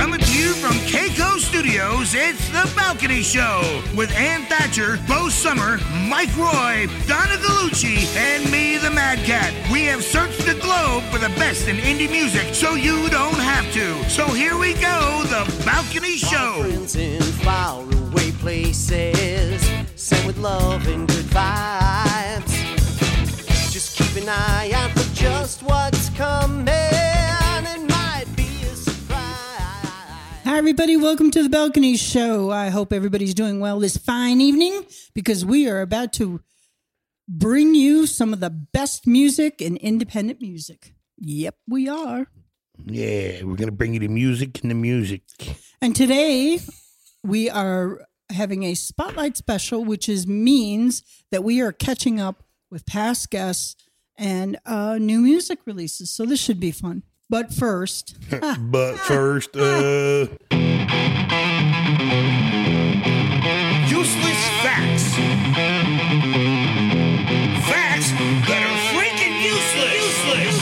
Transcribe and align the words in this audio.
Coming 0.00 0.20
to 0.20 0.32
you 0.32 0.54
from 0.54 0.72
Keiko 0.88 1.38
Studios, 1.38 2.14
it's 2.14 2.48
The 2.48 2.72
Balcony 2.74 3.20
Show 3.20 3.82
with 3.94 4.10
Ann 4.12 4.46
Thatcher, 4.46 4.98
Bo 5.06 5.28
Sommer, 5.28 5.76
Mike 6.08 6.34
Roy, 6.38 6.86
Donna 7.06 7.36
Galucci, 7.36 8.06
and 8.16 8.50
me, 8.50 8.78
the 8.78 8.88
Madcat. 8.88 9.52
We 9.70 9.84
have 9.84 10.02
searched 10.02 10.46
the 10.46 10.54
globe 10.54 11.02
for 11.12 11.18
the 11.18 11.28
best 11.36 11.68
in 11.68 11.76
indie 11.76 12.10
music 12.10 12.54
so 12.54 12.76
you 12.76 13.10
don't 13.10 13.34
have 13.34 13.70
to. 13.74 14.08
So 14.08 14.26
here 14.28 14.56
we 14.56 14.72
go, 14.72 15.22
The 15.24 15.44
Balcony 15.66 16.16
Show. 16.16 16.62
Friends 16.62 16.96
in 16.96 17.20
faraway 17.20 18.30
places, 18.40 19.62
sent 19.96 20.26
with 20.26 20.38
love 20.38 20.88
and 20.88 21.06
good 21.08 21.26
vibes. 21.26 22.54
Just 23.70 23.98
keep 23.98 24.22
an 24.22 24.30
eye 24.30 24.70
out 24.72 24.92
for 24.92 25.14
just 25.14 25.62
what's 25.62 26.08
coming. 26.16 26.79
Everybody. 30.60 30.94
Welcome 30.94 31.30
to 31.30 31.42
the 31.42 31.48
Balcony 31.48 31.96
Show. 31.96 32.50
I 32.50 32.68
hope 32.68 32.92
everybody's 32.92 33.32
doing 33.32 33.60
well 33.60 33.80
this 33.80 33.96
fine 33.96 34.42
evening 34.42 34.84
because 35.14 35.42
we 35.42 35.66
are 35.66 35.80
about 35.80 36.12
to 36.14 36.42
bring 37.26 37.74
you 37.74 38.06
some 38.06 38.34
of 38.34 38.40
the 38.40 38.50
best 38.50 39.06
music 39.06 39.62
and 39.62 39.78
independent 39.78 40.42
music. 40.42 40.92
Yep, 41.16 41.54
we 41.66 41.88
are. 41.88 42.26
Yeah, 42.84 43.42
we're 43.44 43.56
going 43.56 43.70
to 43.70 43.72
bring 43.72 43.94
you 43.94 44.00
the 44.00 44.08
music 44.08 44.60
and 44.60 44.70
the 44.70 44.74
music. 44.74 45.22
And 45.80 45.96
today 45.96 46.60
we 47.24 47.48
are 47.48 48.02
having 48.28 48.64
a 48.64 48.74
spotlight 48.74 49.38
special, 49.38 49.82
which 49.82 50.10
is 50.10 50.26
means 50.26 51.02
that 51.30 51.42
we 51.42 51.62
are 51.62 51.72
catching 51.72 52.20
up 52.20 52.44
with 52.70 52.84
past 52.84 53.30
guests 53.30 53.76
and 54.18 54.58
uh, 54.66 54.98
new 54.98 55.22
music 55.22 55.60
releases. 55.64 56.10
So 56.10 56.26
this 56.26 56.38
should 56.38 56.60
be 56.60 56.70
fun. 56.70 57.02
But 57.30 57.54
first, 57.54 58.16
But 58.58 58.96
first, 58.98 59.56
uh. 59.56 60.26
Useless 63.88 64.40
facts. 64.62 65.14
Facts 67.70 68.10
that 68.48 68.62
are 68.66 68.78
freaking 68.94 69.36
useless. 69.42 70.60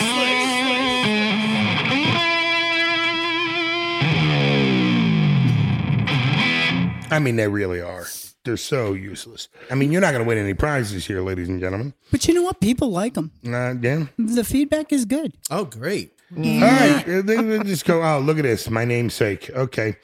I 7.11 7.19
mean, 7.21 7.37
they 7.37 7.49
really 7.49 7.81
are. 7.81 8.07
They're 8.45 8.57
so 8.59 8.93
useless. 8.93 9.49
I 9.71 9.75
mean, 9.75 9.91
you're 9.93 10.01
not 10.01 10.13
going 10.13 10.23
to 10.23 10.29
win 10.29 10.39
any 10.39 10.55
prizes 10.55 11.07
here, 11.07 11.23
ladies 11.23 11.49
and 11.49 11.59
gentlemen. 11.61 11.95
but 12.11 12.27
you 12.29 12.35
know 12.35 12.43
what? 12.43 12.61
People 12.61 12.91
like 12.91 13.15
them. 13.15 13.31
Uh, 13.47 13.75
yeah. 13.81 14.07
The 14.19 14.45
feedback 14.45 14.93
is 14.93 15.05
good. 15.07 15.33
Oh, 15.51 15.65
great. 15.65 16.13
All 16.37 16.43
right, 16.43 17.03
they- 17.07 17.23
they 17.43 17.59
just 17.65 17.85
go. 17.85 18.03
Oh, 18.03 18.19
look 18.21 18.39
at 18.39 18.43
this. 18.43 18.69
My 18.71 18.85
namesake. 18.85 19.51
Okay. 19.51 19.97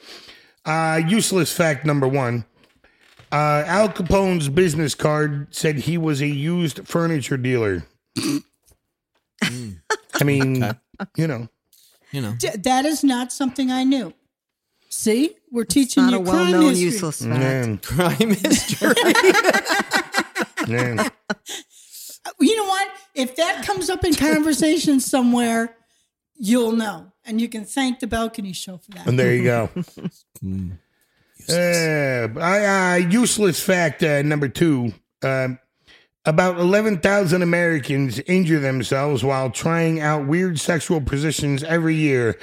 Uh, 0.65 1.01
useless 1.07 1.51
fact 1.53 1.85
number 1.85 2.07
one. 2.07 2.45
Uh, 3.31 3.63
Al 3.67 3.89
Capone's 3.89 4.49
business 4.49 4.95
card 4.95 5.47
said 5.53 5.75
he 5.79 5.97
was 5.97 6.21
a 6.21 6.27
used 6.27 6.87
furniture 6.87 7.37
dealer. 7.37 7.83
I 9.43 10.23
mean, 10.23 10.55
you 11.17 11.27
know, 11.27 11.47
You 12.11 12.21
know. 12.21 12.35
D- 12.39 12.49
that 12.63 12.85
is 12.85 13.03
not 13.03 13.31
something 13.33 13.71
I 13.71 13.83
knew. 13.83 14.13
See, 14.89 15.35
we're 15.51 15.65
teaching 15.65 16.03
Not 16.03 16.13
you 16.13 16.19
a 16.21 16.23
crime 16.23 16.51
well-known 16.51 16.69
history. 16.75 16.85
useless 16.85 17.19
fact. 17.25 17.39
man, 17.39 17.77
Crime 17.79 18.29
history. 18.29 18.93
man. 20.73 21.11
You 22.39 22.55
know 22.55 22.63
what? 22.65 22.87
If 23.13 23.35
that 23.35 23.65
comes 23.65 23.89
up 23.89 24.03
in 24.05 24.13
conversation 24.15 24.99
somewhere, 25.01 25.75
you'll 26.37 26.73
know, 26.73 27.11
and 27.25 27.39
you 27.39 27.49
can 27.49 27.65
thank 27.65 27.99
the 27.99 28.07
balcony 28.07 28.53
show 28.53 28.77
for 28.77 28.91
that. 28.91 29.07
And 29.07 29.17
there 29.19 29.33
you 29.33 29.43
go. 29.43 29.69
Uh, 31.49 32.29
I, 32.39 32.93
uh, 32.93 32.95
useless 32.95 33.61
fact 33.61 34.01
uh, 34.01 34.21
number 34.23 34.47
two. 34.47 34.93
Um 35.21 35.59
about 36.25 36.57
11,000 36.57 37.41
Americans 37.41 38.19
injure 38.19 38.59
themselves 38.59 39.23
while 39.23 39.49
trying 39.49 39.99
out 39.99 40.25
weird 40.25 40.59
sexual 40.59 40.99
positions 40.99 41.63
every 41.63 41.95
year 41.95 42.39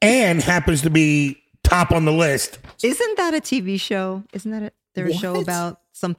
and 0.00 0.40
happens 0.40 0.82
to 0.82 0.90
be 0.90 1.42
top 1.64 1.90
on 1.90 2.04
the 2.04 2.12
list. 2.12 2.58
Isn't 2.82 3.16
that 3.16 3.34
a 3.34 3.40
TV 3.40 3.80
show? 3.80 4.22
Isn't 4.32 4.52
that 4.52 4.62
a, 4.62 4.72
there 4.94 5.06
a 5.06 5.12
show 5.12 5.40
about 5.40 5.80
some 5.92 6.16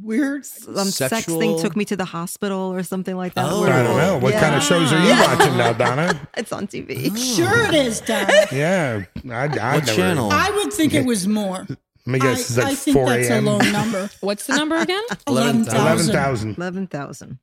Weird. 0.00 0.46
some 0.46 0.86
sex 0.86 1.24
thing 1.26 1.58
took 1.58 1.74
me 1.76 1.84
to 1.86 1.96
the 1.96 2.04
hospital 2.04 2.72
or 2.72 2.82
something 2.82 3.16
like 3.16 3.34
that? 3.34 3.46
Oh. 3.50 3.62
where- 3.62 3.72
I 3.72 3.82
don't 3.82 3.96
know. 3.96 4.18
What 4.18 4.34
kind 4.34 4.54
of 4.54 4.62
shows 4.62 4.92
are 4.92 5.02
you 5.02 5.10
watching 5.10 5.56
now, 5.56 5.72
Donna? 5.72 6.28
It's 6.36 6.52
on 6.52 6.66
TV. 6.68 7.16
Sure, 7.36 7.66
it 7.66 7.74
is, 7.74 8.00
Don. 8.00 8.26
Yeah. 8.52 9.04
I, 9.28 9.34
I 9.34 9.46
What 9.46 9.58
never, 9.86 9.96
channel? 9.96 10.30
I 10.30 10.50
would 10.50 10.72
think 10.72 10.94
it 10.94 11.04
was 11.04 11.26
more. 11.26 11.66
Let 11.68 11.78
me 12.06 12.20
I, 12.20 12.22
guess. 12.22 12.40
It's 12.50 12.56
like 12.56 12.66
I 12.68 12.74
think 12.74 12.94
4 12.94 13.06
that's 13.08 13.30
a 13.30 13.40
low 13.40 13.58
number. 13.58 14.10
What's 14.20 14.46
the 14.46 14.56
number 14.56 14.76
again? 14.76 15.02
11,000. 15.26 15.74
11,000. 15.80 16.54
Eleven 16.56 16.86
thousand. 16.86 17.38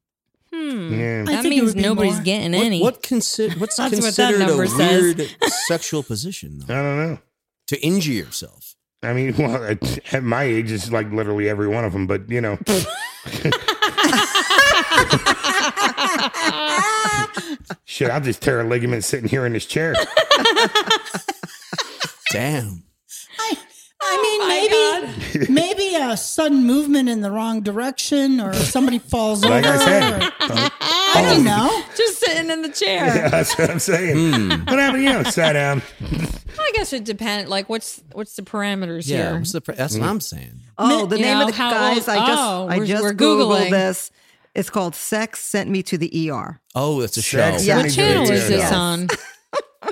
Hmm. 0.53 0.93
Yeah. 0.93 1.21
I 1.27 1.31
That 1.31 1.41
think 1.43 1.55
means 1.55 1.75
nobody's 1.75 2.13
more. 2.15 2.23
getting 2.23 2.53
What, 2.53 2.65
any. 2.65 2.81
what 2.81 3.03
consi- 3.03 3.59
what's 3.59 3.75
That's 3.75 3.93
what 3.99 4.15
that 4.15 4.31
considered 4.33 4.59
a 4.63 4.67
says. 4.67 5.15
weird 5.15 5.29
sexual 5.67 6.01
position, 6.03 6.59
though? 6.65 6.73
I 6.73 6.81
don't 6.81 6.97
know. 7.09 7.19
To 7.67 7.79
injure 7.85 8.13
yourself. 8.13 8.75
I 9.05 9.13
mean, 9.13 9.35
well, 9.37 9.63
at, 9.63 10.13
at 10.13 10.23
my 10.23 10.43
age, 10.43 10.71
it's 10.71 10.91
like 10.91 11.11
literally 11.11 11.49
every 11.49 11.67
one 11.67 11.85
of 11.85 11.93
them, 11.93 12.07
but 12.07 12.29
you 12.29 12.41
know. 12.41 12.57
Shit, 17.85 18.09
I'll 18.11 18.21
just 18.21 18.41
tear 18.41 18.61
a 18.61 18.63
ligament 18.63 19.03
sitting 19.03 19.29
here 19.29 19.45
in 19.45 19.53
this 19.53 19.65
chair. 19.65 19.95
Damn. 22.31 22.83
I, 23.39 23.57
I 24.07 24.97
mean, 25.01 25.47
maybe 25.47 25.51
maybe 25.51 25.95
a 25.95 26.15
sudden 26.17 26.63
movement 26.65 27.09
in 27.09 27.21
the 27.21 27.31
wrong 27.31 27.61
direction, 27.61 28.39
or 28.39 28.53
somebody 28.53 28.99
falls 28.99 29.43
Like 29.43 29.65
over. 29.65 29.73
I 29.75 29.77
said. 29.85 30.23
or- 30.23 30.31
I 31.17 31.21
don't 31.33 31.43
know. 31.43 31.81
Just 31.95 32.19
sitting 32.19 32.49
in 32.51 32.61
the 32.61 32.69
chair. 32.69 33.05
Yeah, 33.05 33.29
that's 33.29 33.57
what 33.57 33.69
I'm 33.69 33.79
saying. 33.79 34.49
What 34.49 34.79
happened? 34.79 35.03
You 35.03 35.13
know, 35.13 35.23
sat 35.23 35.53
down. 35.53 35.81
I 36.59 36.71
guess 36.73 36.93
it 36.93 37.03
depends. 37.05 37.49
Like, 37.49 37.69
what's 37.69 38.01
what's 38.13 38.35
the 38.35 38.41
parameters 38.41 39.07
Yeah, 39.07 39.29
here? 39.29 39.37
what's 39.39 39.51
the 39.51 39.61
pre- 39.61 39.75
that's 39.75 39.97
what 39.97 40.07
I'm 40.07 40.19
saying. 40.21 40.59
Oh, 40.77 41.05
the 41.05 41.17
You 41.17 41.23
name 41.25 41.37
know, 41.39 41.45
of 41.45 41.51
the 41.51 41.57
how 41.57 41.71
guys. 41.71 42.07
old- 42.07 42.17
I 42.17 42.27
just 42.27 42.41
oh, 42.43 42.67
I 42.69 42.79
just 42.85 43.03
we're 43.03 43.13
googled 43.13 43.67
Googling. 43.67 43.69
this. 43.71 44.11
It's 44.53 44.69
called 44.69 44.95
"Sex 44.95 45.39
Sent 45.41 45.69
Me 45.69 45.83
to 45.83 45.97
the 45.97 46.29
ER." 46.31 46.59
Oh, 46.75 47.01
that's 47.01 47.17
a 47.17 47.21
show. 47.21 47.37
Sex 47.39 47.65
Yeah. 47.65 47.77
what 47.81 47.91
channel 47.91 48.29
is 48.29 48.47
this 48.47 48.71
on? 48.71 49.07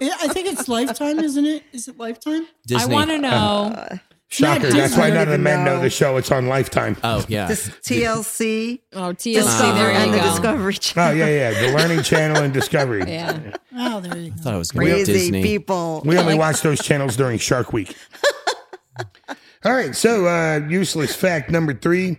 Yeah, 0.03 0.15
I 0.21 0.27
think 0.27 0.47
it's 0.47 0.67
Lifetime, 0.67 1.19
isn't 1.19 1.45
it? 1.45 1.63
Is 1.71 1.87
it 1.87 1.97
Lifetime? 1.97 2.45
Disney. 2.67 2.91
I 2.93 2.95
want 2.95 3.09
to 3.11 3.17
know. 3.17 3.87
Shocker. 4.27 4.63
Not 4.69 4.73
That's 4.73 4.97
why 4.97 5.09
none 5.11 5.23
of 5.23 5.29
the 5.29 5.37
men 5.37 5.63
know 5.63 5.75
No. 5.77 5.81
the 5.83 5.91
show. 5.91 6.17
It's 6.17 6.31
on 6.31 6.47
Lifetime. 6.47 6.97
Oh, 7.03 7.23
yeah. 7.27 7.45
This 7.47 7.69
TLC, 7.69 8.79
oh, 8.93 9.13
TLC. 9.13 9.33
Discovery, 9.35 9.73
there 9.79 9.91
you 9.91 9.97
and 9.97 10.13
the 10.13 10.17
go. 10.17 10.23
Discovery 10.23 10.73
Oh, 10.75 10.77
Channel. 10.79 11.17
yeah, 11.17 11.27
yeah. 11.51 11.61
The 11.71 11.77
Learning 11.77 12.01
Channel 12.03 12.37
and 12.43 12.51
Discovery. 12.53 13.03
Yeah. 13.07 13.39
Oh, 13.75 13.99
there 13.99 14.17
you 14.17 14.33
I 14.35 14.35
thought 14.41 14.55
it 14.55 14.57
was 14.57 14.71
going 14.71 14.87
to 14.87 14.93
Crazy 14.93 15.13
Disney. 15.13 15.43
people. 15.43 16.01
We 16.03 16.17
only 16.17 16.35
watch 16.35 16.61
those 16.61 16.79
channels 16.81 17.15
during 17.15 17.37
Shark 17.37 17.73
Week. 17.73 17.95
All 19.65 19.71
right, 19.73 19.95
so 19.95 20.25
uh, 20.25 20.61
useless 20.67 21.15
fact 21.15 21.49
number 21.49 21.73
three: 21.73 22.17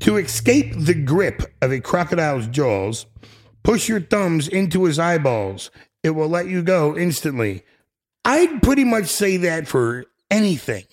to 0.00 0.16
escape 0.18 0.74
the 0.76 0.94
grip 0.94 1.42
of 1.62 1.72
a 1.72 1.80
crocodile's 1.80 2.46
jaws, 2.48 3.06
push 3.62 3.88
your 3.88 4.00
thumbs 4.00 4.46
into 4.48 4.84
his 4.84 4.98
eyeballs. 4.98 5.70
It 6.02 6.10
will 6.10 6.28
let 6.28 6.46
you 6.46 6.62
go 6.62 6.96
instantly. 6.96 7.62
I'd 8.24 8.62
pretty 8.62 8.84
much 8.84 9.06
say 9.06 9.36
that 9.38 9.66
for 9.68 10.04
anything. 10.30 10.84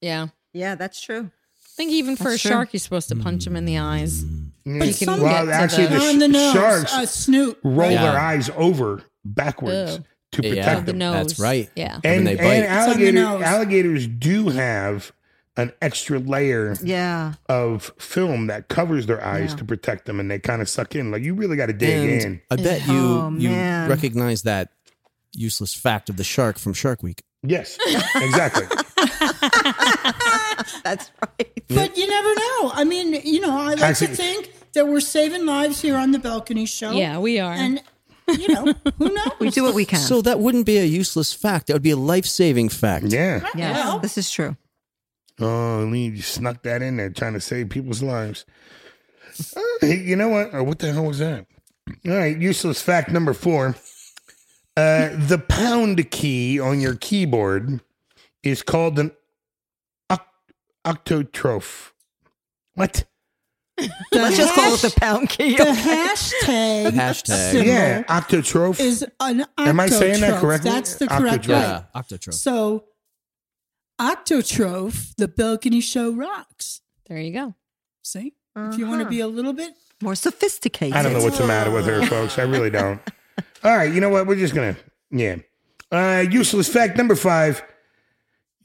Yeah. 0.00 0.28
Yeah, 0.52 0.74
that's 0.74 1.00
true. 1.00 1.30
I 1.30 1.68
think 1.80 1.92
even 1.92 2.16
for 2.16 2.24
That's 2.24 2.36
a 2.36 2.38
true. 2.40 2.50
shark, 2.50 2.72
you're 2.72 2.80
supposed 2.80 3.08
to 3.10 3.16
punch 3.16 3.46
him 3.46 3.54
in 3.56 3.64
the 3.64 3.78
eyes. 3.78 4.24
Mm. 4.24 4.50
Yeah. 4.64 4.72
You 4.74 4.80
can 4.80 4.92
some- 4.94 5.20
get 5.20 5.24
well, 5.24 5.46
to 5.46 5.52
actually, 5.52 5.86
the, 5.86 5.98
the, 5.98 6.04
On 6.08 6.18
the 6.18 6.28
nose, 6.28 6.52
sharks 6.52 6.92
a 6.96 7.06
snoot. 7.06 7.58
roll 7.62 7.90
Yeah. 7.90 8.02
their 8.10 8.20
eyes 8.20 8.50
over 8.56 9.02
backwards 9.24 9.96
Ew. 9.98 10.04
to 10.32 10.42
Yeah. 10.42 10.50
protect 10.54 10.78
of 10.80 10.86
the 10.86 10.92
them. 10.92 10.98
nose. 10.98 11.14
That's 11.28 11.38
right. 11.40 11.70
Yeah. 11.76 11.98
when 12.02 12.14
And, 12.18 12.26
they 12.26 12.30
and 12.32 12.38
bite. 12.40 12.54
on 12.56 12.60
the 12.62 12.68
alligator, 12.68 13.12
nose. 13.12 13.42
alligators 13.42 14.06
do 14.08 14.48
have 14.48 15.12
an 15.58 15.72
extra 15.82 16.18
layer 16.18 16.74
Yeah. 16.82 17.34
of 17.50 17.92
film 17.98 18.46
that 18.46 18.68
covers 18.68 19.04
their 19.06 19.22
eyes 19.22 19.50
Yeah. 19.50 19.56
to 19.58 19.64
protect 19.66 20.06
them, 20.06 20.18
and 20.20 20.30
they 20.30 20.38
kind 20.38 20.62
of 20.62 20.68
suck 20.70 20.94
in. 20.96 21.10
Like 21.10 21.22
you 21.22 21.34
really 21.34 21.56
got 21.58 21.66
to 21.66 21.72
dig 21.74 22.10
And 22.10 22.22
in. 22.22 22.40
I 22.50 22.56
bet 22.56 22.86
you 22.86 22.94
Oh, 22.96 23.34
you 23.36 23.50
man. 23.50 23.90
recognize 23.90 24.42
that 24.44 24.70
useless 25.34 25.74
fact 25.74 26.08
of 26.08 26.16
the 26.16 26.24
shark 26.24 26.58
from 26.58 26.72
Shark 26.72 27.02
Week. 27.02 27.22
Yes, 27.42 27.76
exactly. 28.16 28.64
That's 30.84 31.10
right. 31.22 31.52
But 31.68 31.96
you 31.96 32.08
never 32.08 32.28
know. 32.34 32.70
I 32.74 32.84
mean, 32.84 33.20
you 33.24 33.40
know, 33.40 33.50
I 33.56 33.74
like 33.74 33.82
Actually- 33.82 34.08
to 34.08 34.14
think 34.16 34.52
that 34.74 34.86
we're 34.86 35.00
saving 35.00 35.46
lives 35.46 35.80
here 35.80 35.96
on 35.96 36.12
the 36.12 36.18
balcony 36.18 36.66
show. 36.66 36.92
Yeah, 36.92 37.18
we 37.18 37.38
are. 37.38 37.52
And 37.52 37.82
you 38.28 38.48
know, 38.48 38.74
who 38.98 39.08
knows? 39.14 39.32
We 39.40 39.50
do 39.50 39.62
what 39.62 39.74
we 39.74 39.84
can. 39.84 39.98
So 40.00 40.20
that 40.22 40.40
wouldn't 40.40 40.66
be 40.66 40.78
a 40.78 40.84
useless 40.84 41.32
fact. 41.32 41.66
That 41.66 41.72
would 41.74 41.82
be 41.82 41.90
a 41.90 41.96
life 41.96 42.26
saving 42.26 42.68
fact. 42.68 43.06
Yeah. 43.06 43.46
yes, 43.56 43.76
Well. 43.84 43.98
this 44.00 44.18
is 44.18 44.30
true. 44.30 44.56
Oh, 45.40 45.86
Lee, 45.90 46.06
you 46.06 46.22
snuck 46.22 46.62
that 46.62 46.82
in 46.82 46.96
there, 46.96 47.10
trying 47.10 47.34
to 47.34 47.40
save 47.40 47.68
people's 47.70 48.02
lives. 48.02 48.44
Uh, 49.56 49.86
you 49.86 50.16
know 50.16 50.28
what? 50.28 50.52
Or 50.52 50.64
what 50.64 50.78
the 50.80 50.92
hell 50.92 51.04
was 51.04 51.18
that? 51.20 51.46
All 52.06 52.12
right, 52.16 52.36
useless 52.36 52.82
fact 52.82 53.10
number 53.10 53.32
four. 53.32 53.76
Uh, 54.76 55.10
the 55.16 55.38
pound 55.48 56.10
key 56.10 56.58
on 56.60 56.80
your 56.80 56.94
keyboard 56.96 57.80
is 58.42 58.62
called 58.62 58.98
an 58.98 59.12
oct- 60.10 60.20
octotroph. 60.84 61.90
What? 62.74 63.04
Let's 64.12 64.36
just 64.36 64.54
call 64.54 64.74
it 64.74 64.80
the 64.80 64.92
pound 64.96 65.28
key. 65.28 65.56
The 65.56 65.64
hashtag, 65.64 66.90
Hashtag. 66.90 67.64
Yeah, 67.64 68.02
octotroph. 68.04 68.80
is 68.80 69.06
an 69.20 69.46
Am 69.56 69.78
I 69.78 69.86
saying 69.86 70.20
that 70.20 70.40
correctly? 70.40 70.70
That's 70.70 70.96
the 70.96 71.06
correct 71.06 71.44
Octotroph. 71.44 71.48
way. 71.48 71.60
Yeah, 71.60 71.82
Octotroph. 71.94 72.34
So, 72.34 72.84
Octotroph, 74.00 75.14
the 75.16 75.28
balcony 75.28 75.80
show 75.80 76.10
rocks. 76.12 76.80
There 77.08 77.18
you 77.18 77.32
go. 77.32 77.54
See? 78.02 78.34
If 78.56 78.76
you 78.78 78.86
want 78.86 79.00
to 79.00 79.04
Uh-huh. 79.04 79.10
be 79.10 79.20
a 79.20 79.28
little 79.28 79.52
bit 79.52 79.74
More 80.00 80.14
sophisticated. 80.14 80.96
I 80.96 81.02
don't 81.02 81.12
know 81.12 81.22
what's 81.22 81.38
the 81.38 81.46
matter 81.46 81.70
with 81.72 81.84
her, 81.86 82.04
folks. 82.06 82.38
I 82.38 82.42
really 82.42 82.70
don't. 82.70 83.00
All 83.64 83.76
right, 83.76 83.92
you 83.92 84.00
know 84.00 84.08
what? 84.08 84.26
We're 84.28 84.36
just 84.36 84.54
gonna, 84.54 84.76
yeah. 85.10 85.36
Uh, 85.90 86.24
useless 86.30 86.68
fact 86.68 86.96
number 86.96 87.16
five: 87.16 87.62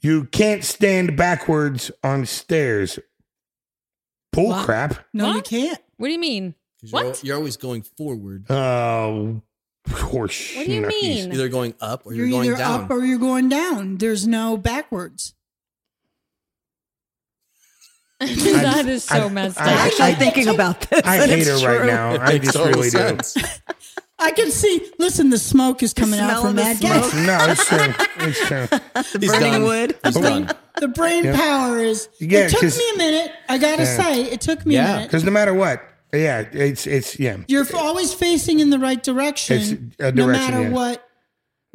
You 0.00 0.26
can't 0.26 0.62
stand 0.64 1.16
backwards 1.16 1.90
on 2.04 2.26
stairs. 2.26 2.98
Bull 4.32 4.50
What? 4.50 4.64
crap. 4.64 5.04
No, 5.12 5.34
you 5.34 5.42
can't. 5.42 5.78
What 5.96 6.06
do 6.08 6.12
you 6.12 6.18
mean? 6.20 6.54
'Cause 6.80 6.92
You're, 6.92 7.04
What? 7.04 7.24
you're 7.24 7.36
always 7.36 7.56
going 7.56 7.82
forward. 7.82 8.48
Oh, 8.50 9.42
horse. 9.92 10.54
What 10.56 10.66
do 10.66 10.72
you 10.72 10.82
schnuckies. 10.82 11.02
mean? 11.02 11.32
Either 11.32 11.48
going 11.48 11.74
up 11.80 12.06
or 12.06 12.14
You're, 12.14 12.26
you're, 12.26 12.32
going 12.38 12.48
either 12.48 12.56
down. 12.58 12.84
up 12.84 12.90
or 12.90 13.04
you're 13.04 13.18
going 13.18 13.48
down. 13.48 13.96
There's 13.98 14.26
no 14.26 14.56
backwards. 14.56 15.34
that 18.20 18.86
is 18.86 19.04
so 19.04 19.26
I- 19.26 19.28
messed 19.28 19.60
I- 19.60 19.64
up. 19.64 19.68
I'm 19.70 19.86
actually 19.86 20.14
thinking 20.14 20.48
about 20.48 20.80
this. 20.82 21.02
I 21.04 21.26
hate 21.26 21.40
it's 21.46 21.60
her 21.60 21.68
right 21.68 21.78
true. 21.78 21.86
now. 21.86 22.22
I 22.22 22.38
just 22.38 22.54
total 22.56 22.80
really 22.82 22.90
do. 22.90 23.18
I 24.18 24.30
can 24.30 24.50
see. 24.52 24.90
Listen, 24.98 25.28
the 25.30 25.38
smoke 25.38 25.82
is 25.82 25.92
coming 25.92 26.20
out 26.20 26.40
from 26.40 26.56
that 26.56 26.76
smoke. 26.76 27.12
guy. 27.12 27.26
No, 27.26 27.52
it's 27.52 27.66
true. 27.68 28.26
It's 28.28 28.46
true. 28.46 28.66
The 29.18 29.18
He's 29.20 29.32
burning 29.32 29.52
done. 29.52 29.62
wood. 29.64 29.98
He's 30.04 30.14
done. 30.14 30.50
The 30.80 30.88
brain 30.88 31.24
Yeah. 31.24 31.36
power 31.36 31.78
is. 31.80 32.08
Yeah, 32.20 32.46
it 32.46 32.50
took 32.50 32.62
me 32.62 32.90
a 32.94 32.96
minute. 32.98 33.32
I 33.48 33.58
gotta 33.58 33.82
Yeah. 33.82 33.96
say, 34.02 34.22
it 34.24 34.40
took 34.40 34.64
me 34.64 34.76
a 34.76 34.82
minute. 34.84 35.08
Because 35.08 35.24
no 35.24 35.32
matter 35.32 35.52
what, 35.52 35.82
yeah, 36.14 36.40
it's 36.52 36.86
it's 36.86 37.18
yeah. 37.18 37.38
You're 37.48 37.66
always 37.76 38.12
facing 38.14 38.60
in 38.60 38.70
the 38.70 38.78
right 38.78 39.02
direction, 39.02 39.92
It's 39.98 40.00
a 40.00 40.12
no 40.12 40.26
matter 40.26 40.62
yeah. 40.62 40.68
what. 40.70 41.08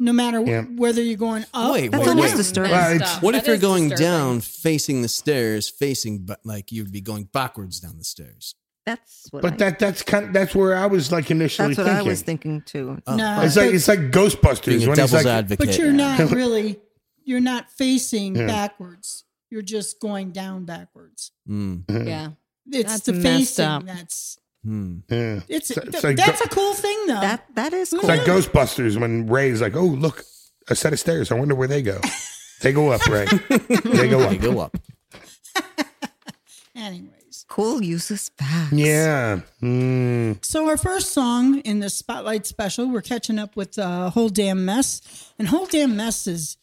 No 0.02 0.14
matter 0.14 0.40
Yeah. 0.40 0.62
whether 0.62 1.02
you're 1.02 1.18
going 1.18 1.44
up. 1.52 1.74
Wait, 1.74 1.90
That's 1.90 2.00
wait, 2.00 2.08
almost 2.08 2.28
wait. 2.30 2.36
disturbing. 2.38 2.70
Well, 2.72 2.94
it's- 2.94 3.20
What 3.20 3.32
That 3.32 3.42
if 3.42 3.46
you're 3.48 3.58
going 3.58 3.90
disturbing. 3.90 4.06
down, 4.06 4.40
facing 4.40 5.02
the 5.02 5.08
stairs, 5.08 5.68
facing 5.68 6.20
but 6.24 6.40
like 6.42 6.72
you'd 6.72 6.90
be 6.90 7.02
going 7.02 7.24
backwards 7.24 7.80
down 7.80 7.98
the 7.98 8.04
stairs? 8.04 8.54
That's 8.86 9.26
what. 9.30 9.44
I, 9.44 9.50
But 9.50 9.58
that 9.58 9.78
that's 9.78 10.02
kind 10.02 10.34
that's 10.34 10.54
where 10.54 10.74
I 10.74 10.86
was 10.86 11.12
like 11.12 11.30
initially 11.30 11.74
That's 11.74 11.78
what 11.78 11.84
thinking. 11.84 12.06
I 12.06 12.10
was 12.10 12.22
thinking 12.22 12.62
too. 12.62 13.02
no, 13.08 13.42
It's 13.42 13.56
like 13.56 13.74
it's 13.74 13.88
like 13.88 13.98
Ghostbusters 14.10 14.64
Being 14.64 14.84
a 14.84 14.88
when 14.88 14.98
he's 14.98 15.10
devil's 15.10 15.24
like, 15.26 15.26
advocate. 15.26 15.66
but 15.66 15.78
you're 15.78 15.92
not 15.92 16.18
really. 16.30 16.80
You're 17.24 17.40
not 17.40 17.70
facing 17.70 18.36
Yeah. 18.36 18.46
backwards. 18.46 19.24
You're 19.50 19.60
just 19.60 20.00
going 20.00 20.30
down 20.32 20.64
backwards. 20.64 21.32
Mm, 21.46 21.82
Yeah. 22.06 22.30
It's 22.70 22.90
That's 22.92 23.04
the 23.06 23.12
messed 23.12 23.56
facing 23.56 23.64
up. 23.64 23.84
that's. 23.86 24.38
hmm. 24.64 24.98
yeah. 25.08 25.40
It's, 25.48 25.70
It's 25.70 25.80
th- 25.90 26.04
like 26.04 26.16
that's 26.16 26.40
go- 26.40 26.46
a 26.46 26.48
cool 26.54 26.74
thing 26.74 27.06
though. 27.06 27.20
That 27.20 27.46
that 27.54 27.72
is 27.72 27.90
cool. 27.90 28.00
It's 28.00 28.08
like 28.08 28.20
Ghostbusters 28.22 28.98
when 29.00 29.26
Ray's 29.26 29.60
like, 29.60 29.74
"Oh, 29.76 29.84
look, 29.86 30.24
a 30.68 30.74
set 30.76 30.92
of 30.92 30.98
stairs. 31.00 31.30
I 31.32 31.34
wonder 31.34 31.54
where 31.54 31.68
they 31.68 31.82
go. 31.82 32.00
they 32.62 32.72
go 32.72 32.90
up, 32.90 33.04
Ray. 33.06 33.26
they 33.48 34.08
go 34.08 34.20
up. 34.20 34.30
They 34.30 34.36
up. 34.36 34.42
go 34.42 34.58
up. 34.60 34.76
Anyways, 36.76 37.44
cool 37.48 37.82
uses 37.82 38.30
facts. 38.38 38.72
Yeah. 38.72 39.40
Mm. 39.62 40.44
so 40.44 40.68
our 40.68 40.76
first 40.76 41.12
song 41.12 41.58
in 41.60 41.80
the 41.80 41.90
spotlight 41.90 42.46
special, 42.46 42.88
we're 42.90 43.02
catching 43.02 43.38
up 43.38 43.56
with 43.56 43.78
uh, 43.78 44.10
"Whole 44.10 44.28
Damn 44.28 44.64
Mess," 44.64 45.00
and 45.38 45.48
"Whole 45.48 45.66
Damn 45.66 45.96
Mess" 45.96 46.26
is 46.26 46.56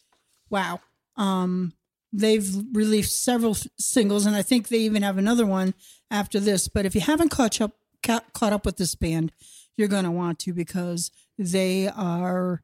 wow. 0.50 0.80
Um, 1.16 1.72
they've 2.12 2.48
released 2.72 3.22
several 3.22 3.52
f- 3.52 3.66
singles, 3.78 4.26
and 4.26 4.34
I 4.36 4.42
think 4.42 4.68
they 4.68 4.78
even 4.78 5.02
have 5.02 5.18
another 5.18 5.46
one 5.46 5.74
after 6.10 6.40
this. 6.40 6.68
But 6.68 6.86
if 6.86 6.94
you 6.94 7.00
haven't 7.00 7.30
caught 7.30 7.60
up 7.60 7.72
ca- 8.02 8.24
caught 8.32 8.52
up 8.52 8.64
with 8.66 8.76
this 8.76 8.94
band, 8.94 9.32
you're 9.76 9.88
gonna 9.88 10.10
want 10.12 10.38
to 10.40 10.52
because 10.52 11.10
they 11.38 11.88
are 11.88 12.62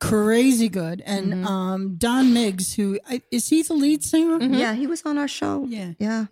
crazy 0.00 0.68
good. 0.68 1.02
And 1.06 1.44
um, 1.46 1.96
Don 1.96 2.32
Miggs, 2.34 2.74
who 2.74 2.98
is 3.30 3.48
he 3.48 3.62
the 3.62 3.74
lead 3.74 4.02
singer? 4.04 4.42
Yeah, 4.42 4.74
he 4.74 4.86
was 4.86 5.02
on 5.04 5.18
our 5.18 5.28
show. 5.28 5.64
Yeah. 5.68 5.92
Yeah. 5.98 6.26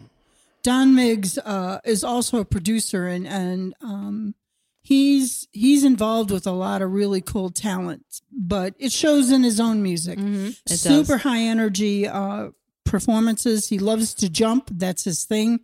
Don 0.62 0.94
Miggs 0.94 1.38
uh, 1.38 1.80
is 1.84 2.04
also 2.04 2.38
a 2.38 2.44
producer, 2.44 3.06
and 3.08 3.26
and 3.26 3.74
um, 3.82 4.34
he's 4.82 5.46
he's 5.52 5.84
involved 5.84 6.31
with 6.31 6.46
a 6.46 6.52
lot 6.52 6.82
of 6.82 6.93
really 6.93 7.20
cool 7.20 7.50
talent, 7.50 8.05
but 8.31 8.75
it 8.79 8.93
shows 8.93 9.31
in 9.31 9.43
his 9.43 9.61
own 9.61 9.82
music. 9.82 10.19
It 10.19 10.56
Super 10.67 11.14
does. 11.14 11.23
high 11.23 11.40
energy 11.40 12.06
uh, 12.06 12.49
performances. 12.84 13.69
He 13.69 13.79
loves 13.79 14.14
to 14.14 14.29
jump. 14.29 14.69
That's 14.70 15.05
his 15.05 15.25
thing. 15.25 15.61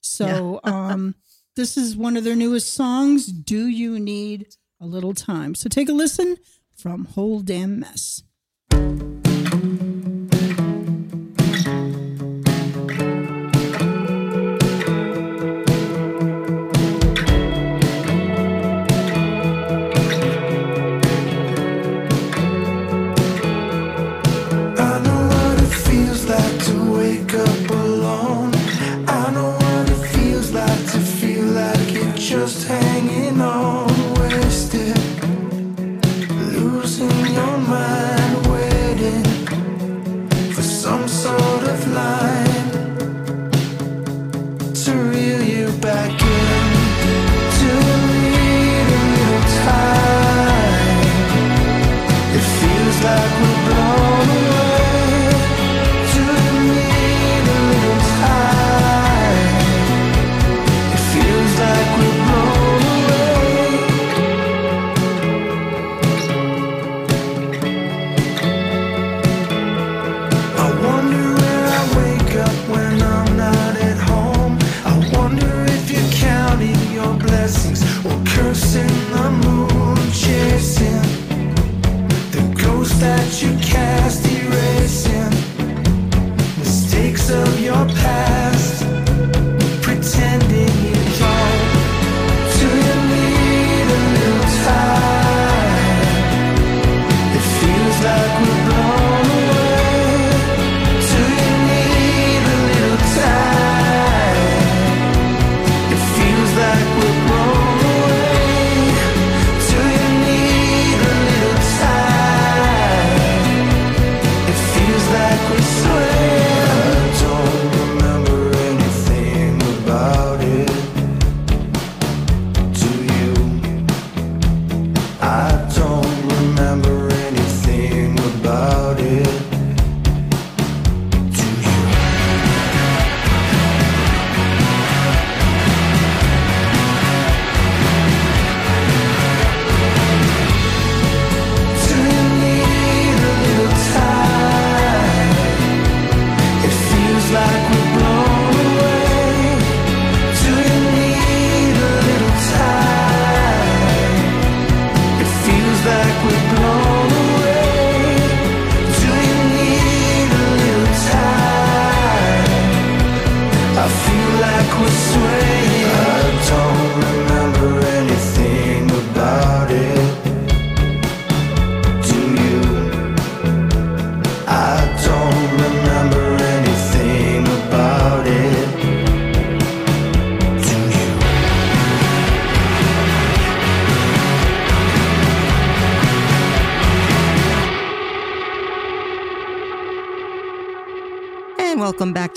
So 0.00 0.60
um, 0.64 1.14
this 1.56 1.76
is 1.76 1.96
one 1.96 2.16
of 2.16 2.24
their 2.24 2.36
newest 2.36 2.72
songs. 2.74 3.26
Do 3.26 3.66
you 3.66 3.98
need 3.98 4.48
a 4.80 4.86
little 4.86 5.14
time? 5.14 5.54
So 5.54 5.68
take 5.68 5.88
a 5.88 5.92
listen 5.92 6.36
from 6.76 7.04
Whole 7.04 7.40
Damn 7.40 7.80
Mess. 7.80 8.22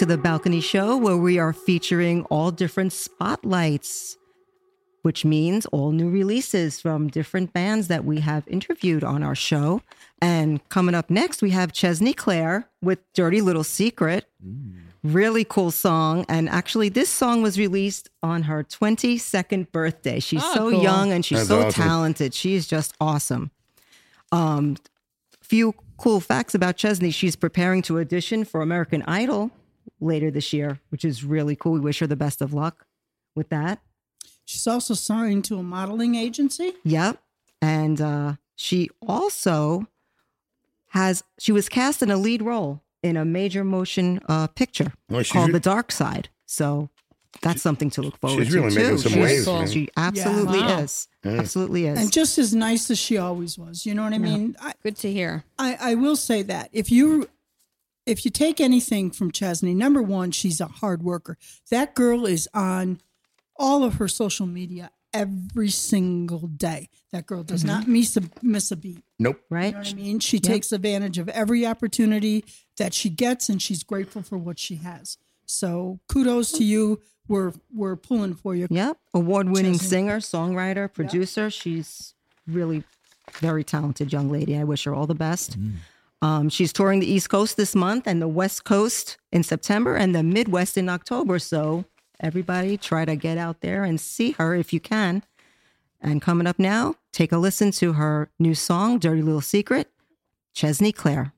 The 0.07 0.17
Balcony 0.17 0.61
Show, 0.61 0.97
where 0.97 1.17
we 1.17 1.37
are 1.37 1.53
featuring 1.53 2.23
all 2.25 2.51
different 2.51 2.93
spotlights, 2.93 4.17
which 5.01 5.25
means 5.25 5.65
all 5.67 5.91
new 5.91 6.09
releases 6.09 6.79
from 6.81 7.07
different 7.09 7.53
bands 7.53 7.87
that 7.89 8.05
we 8.05 8.21
have 8.21 8.47
interviewed 8.47 9.03
on 9.03 9.21
our 9.23 9.35
show. 9.35 9.81
And 10.21 10.67
coming 10.69 10.95
up 10.95 11.09
next, 11.09 11.41
we 11.41 11.51
have 11.51 11.71
Chesney 11.73 12.13
Claire 12.13 12.67
with 12.81 12.99
Dirty 13.13 13.41
Little 13.41 13.63
Secret. 13.63 14.25
Really 15.03 15.43
cool 15.45 15.71
song. 15.71 16.25
And 16.27 16.49
actually, 16.49 16.89
this 16.89 17.09
song 17.09 17.41
was 17.41 17.59
released 17.59 18.09
on 18.23 18.43
her 18.43 18.63
22nd 18.63 19.71
birthday. 19.71 20.19
She's 20.19 20.41
Oh, 20.43 20.53
so 20.53 20.71
cool. 20.71 20.81
young 20.83 21.11
and 21.11 21.23
she's 21.25 21.39
That's 21.39 21.49
so 21.49 21.67
awesome. 21.67 21.83
talented. 21.83 22.33
She 22.33 22.55
is 22.55 22.65
just 22.67 22.93
awesome. 22.99 23.51
Um, 24.31 24.77
few 25.41 25.73
cool 25.97 26.19
facts 26.19 26.53
about 26.55 26.75
Chesney. 26.77 27.11
She's 27.11 27.35
preparing 27.35 27.81
to 27.83 27.99
audition 27.99 28.43
for 28.43 28.61
American 28.61 29.03
Idol 29.03 29.51
later 29.99 30.29
this 30.31 30.53
year, 30.53 30.79
which 30.89 31.03
is 31.05 31.23
really 31.23 31.55
cool. 31.55 31.73
We 31.73 31.79
wish 31.79 31.99
her 31.99 32.07
the 32.07 32.15
best 32.15 32.41
of 32.41 32.53
luck 32.53 32.85
with 33.35 33.49
that. 33.49 33.79
She's 34.45 34.67
also 34.67 34.93
signed 34.93 35.43
to 35.45 35.57
a 35.57 35.63
modeling 35.63 36.15
agency. 36.15 36.73
Yep. 36.83 37.17
And 37.61 37.99
uh, 37.99 38.33
she 38.55 38.89
also 39.07 39.87
has, 40.89 41.23
she 41.39 41.51
was 41.51 41.67
cast 41.69 42.01
in 42.01 42.11
a 42.11 42.17
lead 42.17 42.41
role 42.41 42.81
in 43.03 43.17
a 43.17 43.25
major 43.25 43.63
motion 43.63 44.19
uh, 44.29 44.47
picture 44.47 44.93
Well, 45.09 45.23
called 45.23 45.47
re- 45.47 45.53
The 45.53 45.59
Dark 45.59 45.91
Side. 45.91 46.29
So 46.45 46.89
that's 47.41 47.61
something 47.61 47.89
to 47.91 48.01
look 48.01 48.17
forward 48.17 48.45
she's 48.45 48.53
to. 48.53 48.61
really 48.61 48.75
too. 48.75 48.81
making 48.81 48.97
some 48.99 49.19
waves, 49.19 49.45
Cool. 49.45 49.59
man. 49.59 49.67
She 49.67 49.89
absolutely 49.97 50.59
Wow. 50.59 50.79
is. 50.79 51.07
Absolutely 51.25 51.85
is. 51.87 51.99
And 51.99 52.11
just 52.11 52.37
as 52.37 52.55
nice 52.55 52.89
as 52.89 52.97
she 52.97 53.17
always 53.17 53.57
was. 53.57 53.85
You 53.85 53.93
know 53.95 54.03
what 54.03 54.13
I 54.13 54.17
mean? 54.17 54.55
I, 54.61 54.73
Good 54.81 54.95
to 54.97 55.11
hear. 55.11 55.43
I, 55.59 55.77
I 55.79 55.95
will 55.95 56.15
say 56.15 56.41
that 56.43 56.69
if 56.71 56.89
you 56.91 57.27
if 58.07 58.23
you 58.23 58.31
take 58.31 58.61
anything 58.61 59.11
from 59.11 59.31
Chesney, 59.31 59.73
number 59.73 60.01
one, 60.01 60.31
she's 60.31 60.61
a 60.61 60.67
hard 60.67 61.03
worker. 61.03 61.37
That 61.69 61.93
girl 61.93 62.25
is 62.25 62.47
on 62.53 63.01
all 63.57 63.83
of 63.83 63.95
her 63.95 64.07
social 64.07 64.47
media 64.47 64.91
every 65.13 65.69
single 65.69 66.47
day. 66.47 66.89
That 67.11 67.25
girl 67.25 67.43
does 67.43 67.63
mm-hmm. 67.63 67.79
not 67.79 67.87
miss 67.87 68.17
a 68.17 68.21
miss 68.41 68.71
a 68.71 68.77
beat. 68.77 69.03
Nope. 69.19 69.41
right? 69.49 69.67
You 69.67 69.71
know 69.71 69.77
what 69.79 69.89
I 69.89 69.93
mean? 69.93 70.19
She 70.19 70.39
takes 70.39 70.71
advantage 70.71 71.17
of 71.17 71.27
every 71.29 71.65
opportunity 71.65 72.45
that 72.77 72.93
she 72.93 73.09
gets, 73.09 73.49
and 73.49 73.61
she's 73.61 73.83
grateful 73.83 74.21
for 74.21 74.37
what 74.37 74.57
she 74.57 74.75
has. 74.75 75.17
So 75.45 75.99
kudos 76.07 76.51
to 76.53 76.63
you. 76.63 77.01
We're 77.27 77.51
we're 77.73 77.97
pulling 77.97 78.35
for 78.35 78.55
you. 78.55 78.67
Yep. 78.69 78.97
Award 79.13 79.49
winning 79.49 79.77
singer, 79.77 80.19
songwriter, 80.19 80.91
producer. 80.91 81.49
She's 81.49 82.13
really 82.47 82.83
very 83.33 83.65
talented 83.65 84.13
young 84.13 84.29
lady. 84.29 84.57
I 84.57 84.63
wish 84.63 84.85
her 84.85 84.95
all 84.95 85.07
the 85.07 85.15
best. 85.15 85.59
Mm. 85.59 85.73
Um, 86.21 86.49
she's 86.49 86.73
touring 86.73 86.99
the 86.99 87.11
East 87.11 87.29
Coast 87.29 87.57
this 87.57 87.75
month 87.75 88.07
and 88.07 88.21
the 88.21 88.27
West 88.27 88.63
Coast 88.63 89.17
in 89.31 89.43
September 89.43 89.95
and 89.95 90.15
the 90.15 90.23
Midwest 90.23 90.77
in 90.77 90.89
October. 90.89 91.37
So 91.39 91.85
everybody 92.19 92.77
try 92.77 93.05
to 93.05 93.15
get 93.15 93.37
out 93.37 93.61
there 93.61 93.83
and 93.83 93.99
see 93.99 94.31
her 94.31 94.55
if 94.55 94.73
you 94.73 94.79
can. 94.79 95.23
And 96.01 96.21
coming 96.21 96.47
up 96.47 96.59
now, 96.59 96.95
take 97.11 97.31
a 97.31 97.37
listen 97.37 97.71
to 97.71 97.93
her 97.93 98.29
new 98.39 98.55
song, 98.55 98.99
Dirty 98.99 99.21
Little 99.21 99.41
Secret, 99.41 99.91
Chesney 100.53 100.91
Claire. 100.91 101.33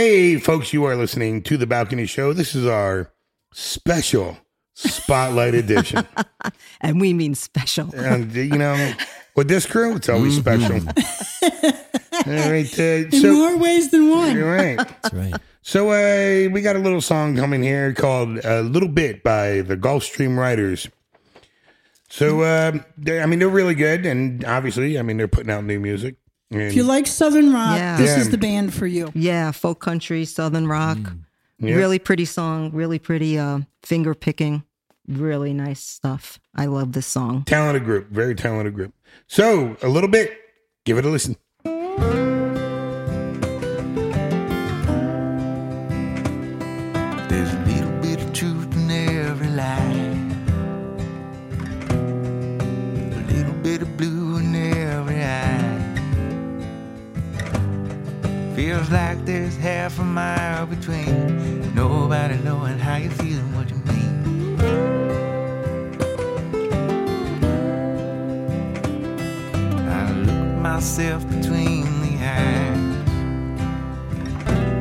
Hey, 0.00 0.36
folks, 0.36 0.74
you 0.74 0.84
are 0.84 0.94
listening 0.94 1.40
to 1.44 1.56
The 1.56 1.66
Balcony 1.66 2.04
Show. 2.04 2.34
This 2.34 2.54
is 2.54 2.66
our 2.66 3.10
special 3.54 4.36
Spotlight 4.74 5.54
Edition. 5.64 6.06
And 6.82 7.00
we 7.00 7.14
mean 7.14 7.34
special. 7.34 7.94
and 7.94 8.30
you 8.34 8.58
know, 8.58 8.92
with 9.36 9.48
this 9.48 9.64
crew, 9.64 9.96
it's 9.96 10.10
always 10.10 10.36
special. 10.36 10.74
All 10.82 12.32
right, 12.50 12.78
uh, 12.78 12.82
In 12.82 13.10
so 13.10 13.32
more 13.32 13.56
ways 13.56 13.90
than 13.90 14.10
one. 14.10 14.36
you're 14.36 14.54
right. 14.54 14.76
That's 15.02 15.14
right. 15.14 15.34
So 15.62 15.88
uh, 15.88 16.50
we 16.50 16.60
got 16.60 16.76
a 16.76 16.80
little 16.80 17.00
song 17.00 17.34
coming 17.34 17.62
here 17.62 17.94
called 17.94 18.44
"A 18.44 18.60
Little 18.60 18.90
Bit" 18.90 19.22
by 19.24 19.62
the 19.62 19.78
Gulfstream 19.78 20.36
Riders. 20.36 20.90
So 22.10 22.42
uh, 22.42 22.72
they- 22.98 23.22
I 23.22 23.24
mean, 23.24 23.38
they're 23.38 23.48
really 23.48 23.74
good, 23.74 24.04
and 24.04 24.44
obviously, 24.44 24.98
I 24.98 25.02
mean, 25.02 25.16
they're 25.16 25.26
putting 25.26 25.50
out 25.50 25.64
new 25.64 25.80
music. 25.80 26.16
And 26.50 26.62
If 26.62 26.74
you 26.76 26.84
like 26.84 27.06
Southern 27.06 27.52
rock, 27.52 27.76
Yeah. 27.76 27.96
this 27.96 28.10
Yeah. 28.10 28.20
is 28.20 28.30
the 28.30 28.38
band 28.38 28.72
for 28.72 28.86
you. 28.86 29.10
Yeah, 29.14 29.50
folk 29.50 29.80
country, 29.80 30.24
southern 30.24 30.66
rock. 30.68 30.98
yeah. 31.58 31.74
Really 31.74 31.98
pretty 31.98 32.24
song, 32.24 32.70
really 32.72 32.98
pretty 32.98 33.38
uh, 33.38 33.60
finger 33.82 34.14
picking. 34.14 34.62
Really 35.08 35.52
nice 35.52 35.80
stuff. 35.82 36.38
I 36.54 36.66
love 36.66 36.92
this 36.92 37.06
song. 37.06 37.44
talented 37.46 37.84
group, 37.84 38.10
very 38.10 38.34
talented 38.34 38.74
group. 38.74 38.92
So 39.28 39.76
a 39.82 39.88
little 39.88 40.08
bit, 40.10 40.32
give 40.84 40.98
it 40.98 41.04
a 41.04 41.08
listen. 41.08 41.36
Feels 58.76 58.90
like 58.90 59.24
there's 59.24 59.56
half 59.56 59.98
a 59.98 60.04
mile 60.04 60.66
between 60.66 61.74
nobody 61.74 62.36
knowing 62.44 62.78
how 62.78 62.96
you 62.96 63.08
feel 63.08 63.38
and 63.38 63.56
what 63.56 63.70
you 63.70 63.76
mean. 63.90 64.60
I 69.88 70.12
look 70.12 70.60
myself 70.60 71.26
between 71.26 71.84
the 72.02 72.18
eyes. 72.20 72.78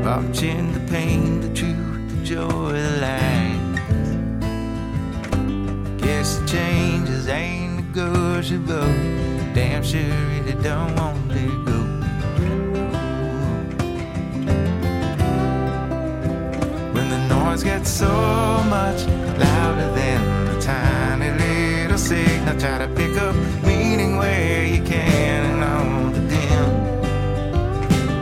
Watching 0.04 0.74
the 0.74 0.82
pain, 0.92 1.40
the 1.40 1.54
truth, 1.56 2.10
the 2.10 2.18
joy, 2.26 2.74
the 2.74 2.98
light. 3.00 3.62
Guess 6.00 6.40
the 6.40 6.48
changes 6.48 7.30
ain't 7.30 7.78
negotiable. 7.78 8.92
Damn 9.54 9.84
sure 9.84 10.02
really 10.02 10.62
don't 10.62 10.94
want 10.98 11.25
so 17.96 18.62
much 18.68 19.06
louder 19.40 19.90
than 19.96 20.20
the 20.48 20.60
tiny 20.60 21.32
little 21.32 21.98
signal, 21.98 22.60
try 22.60 22.78
to 22.78 22.90
pick 22.90 23.16
up 23.16 23.34
meaning 23.64 24.18
where 24.18 24.66
you 24.66 24.84
can 24.84 25.46
and 25.46 25.64
on 25.64 26.12
the 26.12 26.20
dim. 26.20 26.70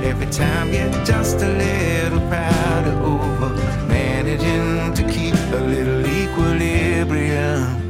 Every 0.04 0.28
time 0.28 0.70
get 0.70 0.92
just 1.08 1.38
a 1.38 1.48
little 1.48 2.20
prouder 2.30 2.96
over 3.02 3.50
managing 3.88 4.94
to 4.94 5.12
keep 5.12 5.34
a 5.34 5.62
little 5.74 6.06
equilibrium. 6.06 7.90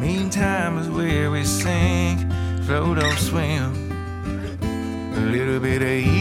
Meantime 0.00 0.78
is 0.78 0.90
where 0.90 1.30
we 1.30 1.44
sink, 1.44 2.18
float 2.64 2.98
or 2.98 3.16
swim. 3.16 3.92
A 5.16 5.20
little 5.20 5.60
bit 5.60 5.82
of 5.82 6.13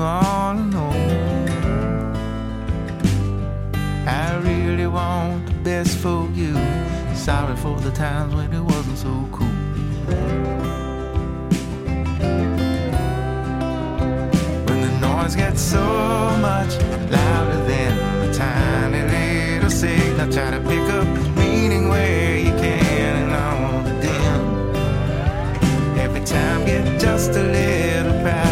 ought 0.00 0.70
to. 0.72 0.80
I 4.06 4.36
really 4.38 4.86
want 4.86 5.46
the 5.46 5.52
best 5.62 5.98
for 5.98 6.28
you. 6.34 6.54
Sorry 7.14 7.56
for 7.56 7.78
the 7.80 7.90
times 7.90 8.34
when 8.34 8.52
it 8.52 8.60
wasn't 8.60 8.98
so 8.98 9.28
cool. 9.30 9.46
When 14.66 14.80
the 14.86 14.92
noise 15.00 15.36
gets 15.36 15.60
so 15.60 15.84
much 16.40 16.72
louder 17.10 17.64
than 17.66 18.26
the 18.26 18.32
tiny 18.32 19.02
little 19.02 19.70
signal, 19.70 20.32
try 20.32 20.50
to 20.50 20.60
pick 20.60 20.88
up 20.98 21.06
meaning 21.36 21.88
where 21.88 22.38
you 22.38 22.52
can 22.52 23.16
and 23.22 23.32
all 23.32 23.82
the 23.82 23.94
dim. 24.00 24.42
Every 25.98 26.24
time 26.24 26.64
get 26.64 27.00
just 27.00 27.30
a 27.30 27.42
little 27.42 28.22
prouder 28.22 28.49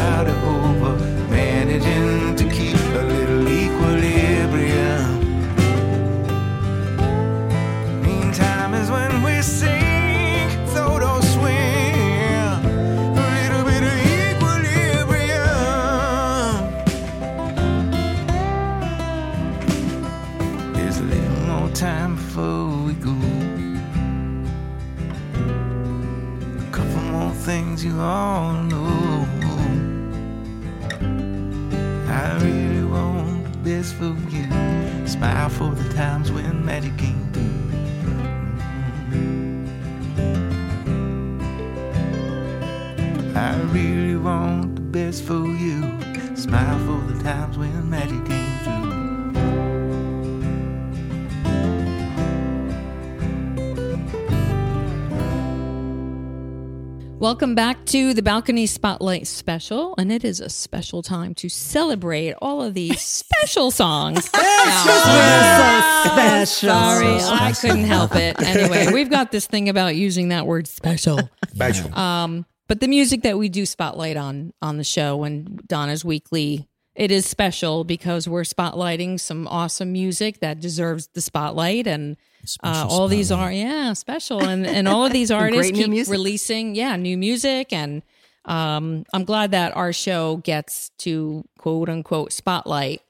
things 27.49 27.83
you 27.83 27.99
all 27.99 28.53
know. 28.65 29.27
Mm-hmm. 29.41 31.07
I 32.11 32.37
really 32.45 32.85
want 32.85 33.51
the 33.51 33.59
best 33.71 33.95
for 33.95 34.15
you. 34.29 34.47
Smile 35.07 35.49
for 35.49 35.71
the 35.75 35.89
times 35.95 36.31
when 36.31 36.63
magic 36.63 36.99
came 36.99 37.27
through. 37.33 37.55
I 43.35 43.57
really 43.73 44.17
want 44.17 44.75
the 44.75 44.83
best 44.83 45.25
for 45.25 45.47
you. 45.65 45.81
Smile 46.37 46.79
for 46.87 47.01
the 47.11 47.19
times 47.23 47.57
when 47.57 47.89
magic 47.89 48.27
came 48.27 48.38
Welcome 57.21 57.57
back 57.57 57.85
to 57.87 58.15
the 58.15 58.23
Balcony 58.23 58.67
Spotlight 58.67 59.27
Special, 59.27 59.93
and 59.99 60.13
it 60.13 60.25
is 60.25 60.39
a 60.39 60.49
special 60.49 61.03
time 61.03 61.35
to 61.35 61.49
celebrate 61.49 62.35
all 62.41 62.63
of 62.63 62.75
these 62.75 63.01
special 63.01 63.73
songs. 63.73 64.25
so 64.31 64.41
special. 66.05 66.47
Sorry, 66.47 67.17
I 67.19 67.53
couldn't 67.61 67.85
help 67.87 68.15
it. 68.15 68.37
Anyway, 68.49 68.93
we've 68.93 69.11
got 69.11 69.33
this 69.33 69.49
thing 69.49 69.69
about 69.69 69.97
using 69.97 70.29
that 70.29 70.47
word 70.47 70.69
special. 70.69 71.19
Special. 71.49 71.93
Um, 71.99 72.47
but 72.69 72.79
the 72.79 72.87
music 72.87 73.23
that 73.23 73.37
we 73.37 73.49
do 73.49 73.67
spotlight 73.67 74.17
on 74.17 74.53
on 74.63 74.77
the 74.77 74.85
show 74.85 75.25
and 75.25 75.61
Donna's 75.67 76.05
weekly, 76.05 76.69
it 76.99 77.11
is 77.11 77.25
special 77.27 77.85
because 77.85 78.29
we're 78.29 78.43
spotlighting 78.43 79.19
some 79.21 79.47
awesome 79.49 79.93
music 79.93 80.41
that 80.41 80.61
deserves 80.61 81.07
the 81.15 81.21
spotlight 81.21 81.87
and. 81.87 82.17
Uh, 82.63 82.73
Special 82.73 82.91
all 82.93 83.09
these 83.09 83.33
are 83.33 83.51
yeah 83.53 83.93
special 83.95 84.41
and 84.43 84.65
and 84.65 84.87
all 84.87 85.05
of 85.05 85.13
these 85.13 85.31
artists 85.43 85.73
keep 85.73 85.91
music. 85.91 86.13
releasing 86.13 86.75
yeah 86.77 86.95
new 86.95 87.19
music 87.19 87.73
and 87.73 88.01
um 88.45 89.05
i'm 89.13 89.25
glad 89.25 89.51
that 89.51 89.77
our 89.77 89.93
show 89.93 90.37
gets 90.37 90.91
to 90.99 91.45
quote 91.59 91.89
unquote 91.89 92.33
spotlight 92.33 93.03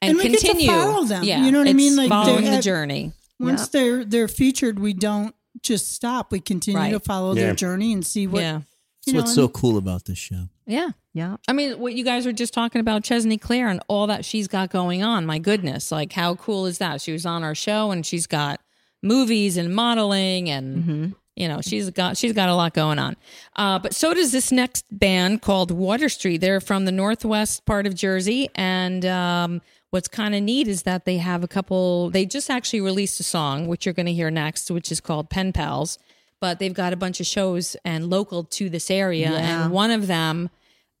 and, 0.00 0.12
And 0.12 0.18
we 0.18 0.30
get 0.30 0.40
to 0.40 0.46
continue 0.46 0.70
follow 0.70 1.04
them, 1.04 1.22
yeah 1.24 1.44
you 1.44 1.52
know 1.52 1.58
what 1.58 1.68
I 1.68 1.74
mean? 1.74 1.94
Like, 1.94 2.08
following 2.08 2.44
the 2.46 2.52
have- 2.52 2.64
journey 2.64 3.12
Once 3.38 3.60
Yeah. 3.60 3.66
they're 3.80 4.04
they're 4.04 4.28
featured, 4.28 4.78
we 4.78 4.94
don't 4.94 5.34
just 5.62 5.92
stop. 5.92 6.32
We 6.32 6.40
continue 6.40 6.78
Right. 6.80 6.92
to 6.92 7.00
follow 7.00 7.34
Yeah. 7.34 7.42
their 7.44 7.54
journey 7.54 7.92
and 7.92 8.04
see 8.04 8.26
what 8.26 8.40
yeah 8.40 8.56
you 8.58 8.64
That's 9.12 9.14
know. 9.14 9.20
what's 9.20 9.34
so 9.34 9.48
cool 9.48 9.76
about 9.76 10.04
this 10.04 10.18
show. 10.18 10.48
yeah 10.66 10.90
Yeah. 11.12 11.36
I 11.48 11.52
mean, 11.52 11.78
what 11.78 11.94
you 11.94 12.04
guys 12.04 12.26
were 12.26 12.32
just 12.32 12.54
talking 12.54 12.80
about 12.80 13.04
Chesney 13.04 13.38
Claire 13.38 13.68
and 13.68 13.80
all 13.88 14.06
that 14.06 14.24
she's 14.24 14.48
got 14.48 14.70
going 14.70 15.02
on. 15.02 15.26
My 15.26 15.38
goodness, 15.38 15.90
like 15.90 16.12
how 16.12 16.34
cool 16.36 16.66
is 16.66 16.78
that? 16.78 17.00
She 17.00 17.12
was 17.12 17.26
on 17.26 17.42
our 17.42 17.54
show 17.54 17.90
and 17.90 18.04
she's 18.04 18.26
got 18.26 18.60
movies 19.02 19.56
and 19.56 19.74
modeling 19.74 20.50
and 20.50 21.14
you 21.36 21.48
know 21.48 21.60
she's 21.62 21.88
got 21.90 22.16
she's 22.16 22.32
got 22.32 22.48
a 22.48 22.54
lot 22.54 22.74
going 22.74 22.98
on. 22.98 23.16
Uh, 23.56 23.78
but 23.78 23.94
so 23.94 24.12
does 24.12 24.30
this 24.30 24.52
next 24.52 24.84
band 24.90 25.42
called 25.42 25.70
Water 25.70 26.08
Street. 26.08 26.38
They're 26.38 26.60
from 26.60 26.84
the 26.84 26.92
northwest 26.92 27.64
part 27.64 27.86
of 27.86 27.94
Jersey, 27.94 28.50
and 28.54 29.04
um, 29.06 29.62
what's 29.88 30.08
kind 30.08 30.34
of 30.34 30.42
neat 30.42 30.68
is 30.68 30.82
that 30.82 31.06
they 31.06 31.16
have 31.16 31.42
a 31.42 31.48
couple. 31.48 32.10
They 32.10 32.26
just 32.26 32.50
actually 32.50 32.82
released 32.82 33.18
a 33.20 33.22
song, 33.22 33.66
which 33.68 33.86
you're 33.86 33.94
going 33.94 34.06
to 34.06 34.12
hear 34.12 34.30
next, 34.30 34.70
which 34.70 34.92
is 34.92 35.00
called 35.00 35.30
Pen 35.30 35.52
Pals. 35.52 35.98
But 36.40 36.58
they've 36.58 36.72
got 36.74 36.92
a 36.92 36.96
bunch 36.96 37.20
of 37.20 37.26
shows 37.26 37.76
and 37.84 38.08
local 38.08 38.44
to 38.44 38.70
this 38.70 38.90
area, 38.90 39.30
Yeah. 39.30 39.64
and 39.64 39.72
one 39.72 39.90
of 39.90 40.06
them 40.06 40.50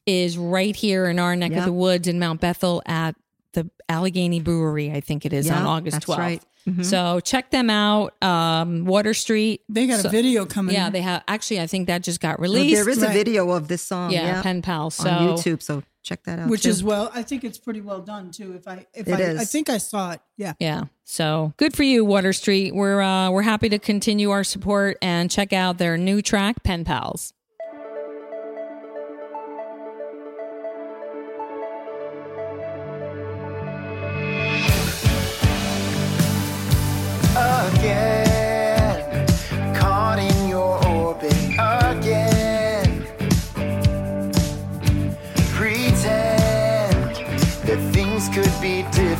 is 0.06 0.36
right 0.36 0.74
here 0.76 1.06
in 1.06 1.18
our 1.18 1.34
neck 1.36 1.52
of 1.52 1.64
the 1.64 1.72
woods 1.72 2.06
in 2.08 2.18
Mount 2.18 2.40
Bethel 2.40 2.82
at 2.86 3.14
the 3.52 3.70
Allegheny 3.88 4.40
Brewery, 4.40 4.92
I 4.92 5.00
think 5.00 5.24
it 5.26 5.32
is 5.32 5.50
on 5.50 5.64
August 5.66 5.94
that's 5.94 6.04
12th. 6.06 6.18
right. 6.18 6.42
So 6.82 7.20
check 7.20 7.50
them 7.50 7.68
out. 7.70 8.20
Um, 8.22 8.84
Water 8.84 9.12
Street. 9.14 9.62
They 9.68 9.86
got 9.86 10.04
a 10.04 10.08
video 10.08 10.46
coming. 10.46 10.74
Yeah, 10.74 10.90
they 10.90 11.00
have. 11.00 11.22
Actually, 11.26 11.60
I 11.60 11.66
think 11.66 11.86
that 11.88 12.02
just 12.02 12.20
got 12.20 12.38
Well, 12.38 12.50
released. 12.52 12.74
there 12.76 12.88
is 12.88 13.02
a 13.02 13.08
video 13.08 13.50
of 13.50 13.66
this 13.68 13.82
song. 13.82 14.12
yeah, 14.12 14.26
Yeah, 14.26 14.42
Pen 14.42 14.62
Pal. 14.62 14.90
So 14.90 15.08
on 15.10 15.28
YouTube. 15.36 15.62
So 15.62 15.82
check 16.02 16.22
that 16.24 16.38
out. 16.38 16.48
which 16.48 16.62
too. 16.62 16.68
is 16.68 16.84
well. 16.84 17.10
I 17.14 17.22
think 17.22 17.42
it's 17.44 17.58
pretty 17.58 17.80
well 17.80 18.00
done 18.00 18.30
too. 18.30 18.54
If 18.54 18.68
I 18.68 18.86
if 18.94 19.08
It 19.08 19.14
I, 19.38 19.40
I 19.42 19.44
think 19.44 19.68
I 19.68 19.78
saw 19.78 20.12
it. 20.12 20.20
Yeah. 20.36 20.52
Yeah. 20.60 20.84
So 21.04 21.54
good 21.56 21.74
for 21.74 21.82
you, 21.82 22.04
Water 22.04 22.32
Street. 22.32 22.74
We're 22.74 23.00
uh, 23.00 23.30
we're 23.30 23.42
happy 23.42 23.68
to 23.70 23.78
continue 23.78 24.30
our 24.30 24.44
support 24.44 24.96
and 25.02 25.30
check 25.30 25.52
out 25.52 25.78
their 25.78 25.96
new 25.98 26.22
track, 26.22 26.62
Pen 26.62 26.84
Pals. 26.84 27.32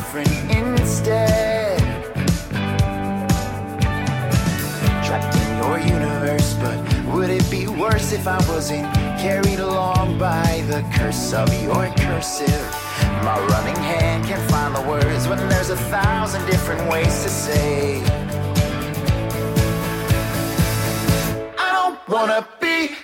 Different 0.01 0.29
instead. 0.49 1.79
Trapped 5.05 5.35
in 5.37 5.57
your 5.61 5.77
universe, 5.77 6.55
but 6.55 6.79
would 7.13 7.29
it 7.29 7.49
be 7.51 7.67
worse 7.67 8.11
if 8.11 8.27
I 8.27 8.37
wasn't 8.49 8.91
carried 9.21 9.59
along 9.59 10.17
by 10.17 10.63
the 10.67 10.81
curse 10.97 11.33
of 11.33 11.47
your 11.61 11.85
cursive? 11.97 12.63
My 13.23 13.37
running 13.51 13.75
hand 13.75 14.25
can't 14.25 14.49
find 14.49 14.75
the 14.75 14.81
words 14.89 15.27
when 15.27 15.37
there's 15.49 15.69
a 15.69 15.77
thousand 15.77 16.47
different 16.47 16.89
ways 16.89 17.21
to 17.23 17.29
say. 17.29 18.01
I 21.59 21.69
don't 21.77 21.99
wanna 22.09 22.47
be 22.59 22.95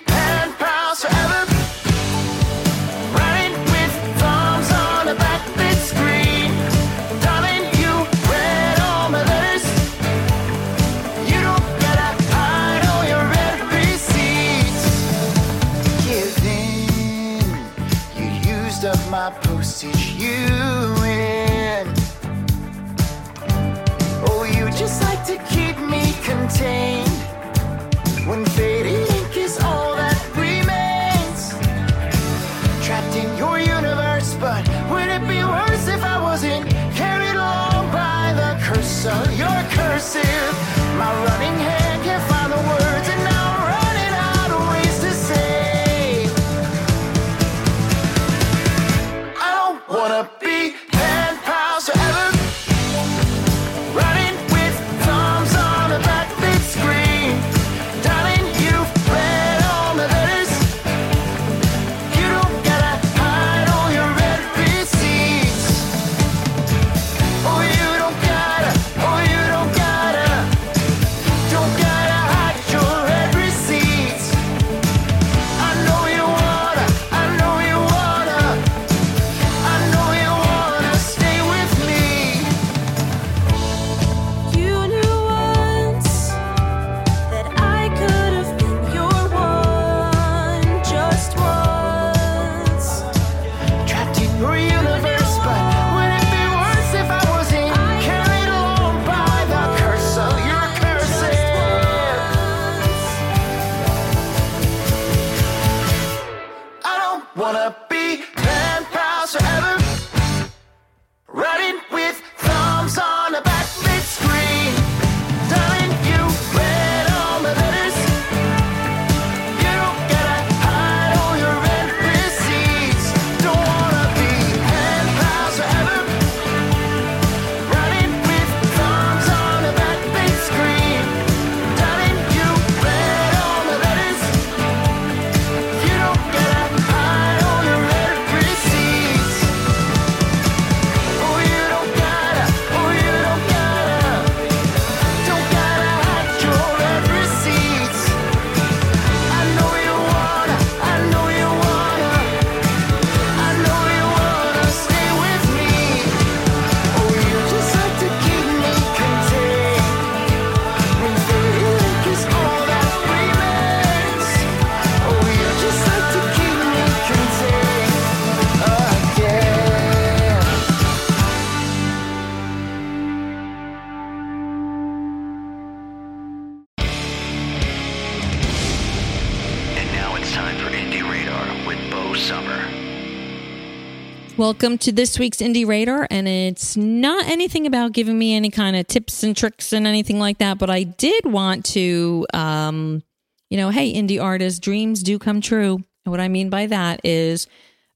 Welcome 184.48 184.78
to 184.78 184.92
this 184.92 185.18
week's 185.18 185.42
Indie 185.42 185.66
Radar, 185.66 186.08
and 186.10 186.26
it's 186.26 186.74
not 186.74 187.26
anything 187.28 187.66
about 187.66 187.92
giving 187.92 188.18
me 188.18 188.34
any 188.34 188.48
kind 188.48 188.76
of 188.76 188.86
tips 188.86 189.22
and 189.22 189.36
tricks 189.36 189.74
and 189.74 189.86
anything 189.86 190.18
like 190.18 190.38
that, 190.38 190.56
but 190.56 190.70
I 190.70 190.84
did 190.84 191.26
want 191.26 191.66
to, 191.66 192.26
um, 192.32 193.02
you 193.50 193.58
know, 193.58 193.68
hey, 193.68 193.92
indie 193.92 194.22
artists, 194.22 194.58
dreams 194.58 195.02
do 195.02 195.18
come 195.18 195.42
true. 195.42 195.74
And 195.74 196.10
what 196.10 196.18
I 196.18 196.28
mean 196.28 196.48
by 196.48 196.64
that 196.64 197.02
is 197.04 197.46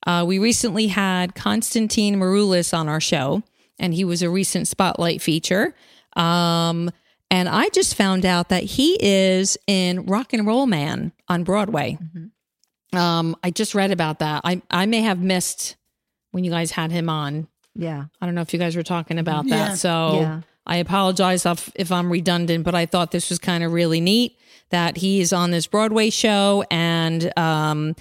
uh, 0.07 0.25
we 0.29 0.39
recently 0.39 0.89
had 0.89 1.35
Constantine 1.35 2.17
Maroulis 2.17 2.77
on 2.77 2.87
our 2.87 3.01
show, 3.01 3.43
and 3.79 3.95
he 3.95 4.05
was 4.05 4.21
a 4.21 4.29
recent 4.29 4.69
Spotlight 4.69 5.23
feature. 5.23 5.75
Um, 6.17 6.91
and 7.31 7.49
I 7.49 7.71
just 7.71 7.95
found 7.95 8.27
out 8.27 8.51
that 8.51 8.63
he 8.63 8.99
is 9.01 9.57
in 9.67 10.05
Rock 10.05 10.35
and 10.35 10.47
Roll 10.47 10.67
Man 10.67 11.13
on 11.29 11.45
Broadway. 11.45 11.97
Um, 12.93 13.37
I 13.43 13.51
just 13.51 13.75
read 13.75 13.91
about 13.91 14.19
that. 14.19 14.43
I 14.45 14.61
I 14.71 14.85
may 14.85 15.01
have 15.01 15.19
missed 15.19 15.77
when 16.33 16.45
you 16.45 16.51
guys 16.51 16.73
had 16.73 16.91
him 16.91 17.09
on. 17.09 17.47
Yeah. 17.75 18.05
I 18.21 18.27
don't 18.27 18.35
know 18.35 18.41
if 18.43 18.53
you 18.53 18.59
guys 18.59 18.77
were 18.77 18.83
talking 18.83 19.19
about 19.19 19.47
that. 19.49 19.69
Yeah. 19.71 19.75
So 19.75 20.21
Yeah. 20.21 20.41
I 20.67 20.77
apologize 20.77 21.45
if, 21.47 21.71
if 21.75 21.91
I'm 21.91 22.11
redundant, 22.11 22.65
but 22.65 22.75
I 22.75 22.87
thought 22.87 23.11
this 23.11 23.31
was 23.31 23.39
kind 23.39 23.65
of 23.65 23.73
really 23.73 24.01
neat 24.01 24.37
that 24.71 24.99
he 24.99 25.21
is 25.21 25.33
on 25.33 25.51
this 25.51 25.67
Broadway 25.67 26.09
show 26.11 26.65
and 26.71 27.37
um, 27.39 27.95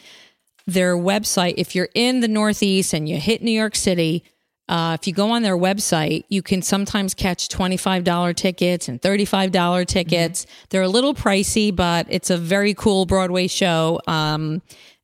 their 0.67 0.95
website. 0.95 1.55
If 1.57 1.75
you're 1.75 1.89
in 1.95 2.19
the 2.21 2.27
Northeast 2.27 2.93
and 2.93 3.09
you 3.09 3.17
hit 3.17 3.41
New 3.41 3.51
York 3.51 3.75
City, 3.75 4.23
uh, 4.69 4.95
if 4.99 5.05
you 5.05 5.11
go 5.13 5.31
on 5.31 5.41
their 5.41 5.57
website, 5.57 6.23
you 6.29 6.41
can 6.41 6.61
sometimes 6.61 7.13
catch 7.13 7.49
$25 7.49 8.35
tickets 8.35 8.87
and 8.87 9.01
$35 9.01 9.85
tickets. 9.85 10.45
They're 10.69 10.83
a 10.83 10.87
little 10.87 11.13
pricey, 11.13 11.75
but 11.75 12.05
it's 12.09 12.29
a 12.29 12.37
very 12.37 12.73
cool 12.73 13.05
Broadway 13.05 13.47
show. 13.47 13.99
Um, 14.07 14.61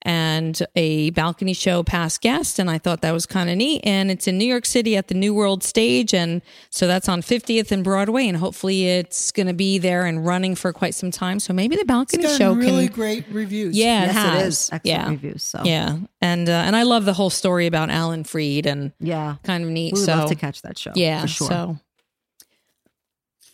and 0.07 0.63
a 0.77 1.09
balcony 1.09 1.51
show 1.53 1.83
past 1.83 2.21
guest. 2.21 2.59
And 2.59 2.69
I 2.69 2.77
thought 2.77 3.01
that 3.01 3.11
was 3.11 3.25
kind 3.25 3.49
of 3.49 3.57
neat. 3.57 3.81
And 3.83 4.09
it's 4.09 4.25
in 4.25 4.37
New 4.37 4.45
York 4.45 4.65
City 4.65 4.95
at 4.95 5.09
the 5.09 5.13
New 5.13 5.33
World 5.33 5.63
Stage. 5.63 6.13
And 6.13 6.41
so 6.69 6.87
that's 6.87 7.09
on 7.09 7.21
50th 7.21 7.71
and 7.73 7.83
Broadway. 7.83 8.25
And 8.27 8.37
hopefully 8.37 8.87
it's 8.87 9.33
going 9.33 9.47
to 9.47 9.53
be 9.53 9.77
there 9.77 10.05
and 10.05 10.25
running 10.25 10.55
for 10.55 10.71
quite 10.71 10.95
some 10.95 11.11
time. 11.11 11.39
So 11.39 11.51
maybe 11.53 11.75
the 11.75 11.83
balcony 11.83 12.23
It's 12.23 12.37
show 12.37 12.53
got 12.55 12.61
really 12.63 12.87
can. 12.87 12.95
great 12.95 13.25
reviews. 13.29 13.77
Yeah, 13.77 14.03
it 14.03 14.05
Yes, 14.07 14.15
has. 14.15 14.41
it 14.41 14.47
is. 14.47 14.69
Excellent 14.71 14.85
yeah. 14.85 15.09
reviews. 15.09 15.43
So 15.43 15.61
Yeah, 15.65 15.97
and 16.21 16.47
uh, 16.47 16.53
and 16.53 16.75
I 16.75 16.83
love 16.83 17.03
the 17.03 17.13
whole 17.13 17.29
story 17.29 17.67
about 17.67 17.89
Alan 17.89 18.23
Freed 18.23 18.65
and 18.65 18.93
yeah, 19.01 19.35
kind 19.43 19.63
of 19.65 19.69
neat. 19.69 19.93
we 19.93 19.99
would 19.99 20.05
so 20.05 20.15
love 20.15 20.29
to 20.29 20.35
catch 20.35 20.61
that 20.61 20.77
show. 20.79 20.93
yeah, 20.95 21.21
for 21.21 21.27
sure. 21.27 21.47
so 21.49 21.79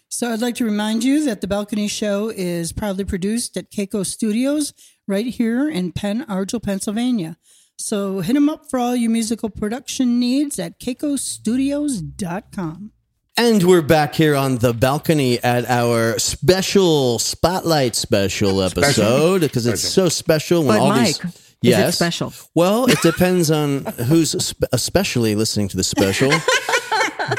So 0.10 0.32
I'd 0.32 0.42
like 0.42 0.56
to 0.56 0.66
remind 0.66 1.04
you 1.04 1.26
that 1.26 1.42
the 1.42 1.48
Balcony 1.48 1.88
Show 1.88 2.30
is 2.30 2.72
proudly 2.72 3.04
produced 3.06 3.58
at 3.58 3.72
Keiko 3.72 4.06
Studios 4.06 4.74
right 5.08 5.28
here 5.28 5.70
in 5.70 5.92
Pen 5.92 6.26
Argyl, 6.28 6.64
Pennsylvania. 6.64 7.38
So 7.78 8.22
hit 8.22 8.34
them 8.34 8.50
up 8.50 8.70
for 8.70 8.80
all 8.80 8.96
your 8.96 9.12
musical 9.12 9.50
production 9.50 10.20
needs 10.20 10.58
at 10.60 10.80
keikostudios.com. 10.80 12.92
And 13.36 13.64
we're 13.64 13.82
back 13.82 14.14
here 14.14 14.36
on 14.36 14.60
the 14.60 14.74
balcony 14.74 15.44
at 15.44 15.68
our 15.68 16.20
special 16.20 17.18
spotlight 17.18 17.96
special 17.96 18.62
episode 18.62 19.42
because 19.42 19.66
it's 19.66 19.82
so 19.82 20.08
special 20.08 20.60
when 20.64 20.78
But 20.78 20.82
all 20.84 20.90
Mike, 20.90 21.18
these. 21.18 21.26
is 21.26 21.26
it 21.26 21.58
Yes. 21.64 21.96
special? 21.96 22.32
Well, 22.54 22.86
it 22.86 23.02
depends 23.02 23.50
on 23.50 23.86
who's 24.08 24.40
spe- 24.44 24.66
especially 24.72 25.34
listening 25.34 25.68
to 25.70 25.78
the 25.78 25.84
special. 25.84 26.32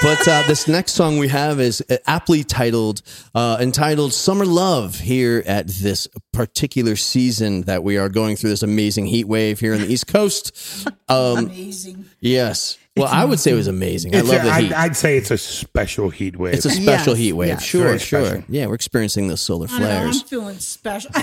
but 0.03 0.29
uh, 0.29 0.43
this 0.47 0.69
next 0.69 0.93
song 0.93 1.19
we 1.19 1.29
have 1.29 1.61
is 1.61 1.83
aptly 2.07 2.45
titled, 2.45 3.03
uh, 3.35 3.59
entitled 3.61 4.13
"Summer 4.13 4.45
Love." 4.45 5.01
Here 5.01 5.43
at 5.47 5.69
this 5.69 6.09
particular 6.33 6.97
season 6.97 7.63
that 7.63 7.83
we 7.83 7.97
are 7.99 8.09
going 8.09 8.37
through 8.37 8.51
this 8.51 8.63
amazing 8.63 9.07
heat 9.07 9.25
wave 9.29 9.61
here 9.61 9.75
in 9.75 9.81
the 9.81 9.89
East 9.93 10.07
Coast. 10.07 10.53
Um, 11.07 11.37
Amazing. 11.47 12.07
yes. 12.21 12.79
Well, 12.97 13.09
I 13.11 13.25
would 13.25 13.41
say 13.41 13.51
it 13.51 13.55
was 13.57 13.67
amazing. 13.67 14.15
I 14.15 14.21
It's 14.21 14.29
love 14.29 14.43
a- 14.43 14.45
the 14.45 14.51
I'd, 14.53 14.63
heat. 14.65 14.73
I'd 14.73 14.97
say 14.97 15.17
it's 15.17 15.33
a 15.33 15.39
special 15.39 16.11
heat 16.11 16.37
wave. 16.37 16.55
It's 16.55 16.65
a 16.65 16.71
special 16.71 17.15
Yes, 17.15 17.19
heat 17.19 17.33
wave. 17.33 17.49
yes. 17.49 17.63
Sure, 17.65 17.83
Very 17.87 17.99
sure. 17.99 18.25
special. 18.27 18.45
Yeah, 18.49 18.67
we're 18.67 18.75
experiencing 18.77 19.27
those 19.27 19.41
solar 19.41 19.67
I 19.69 19.79
know, 19.81 19.91
I'm 19.91 20.01
flares. 20.13 20.23
feeling 20.23 20.59
special. 20.61 21.11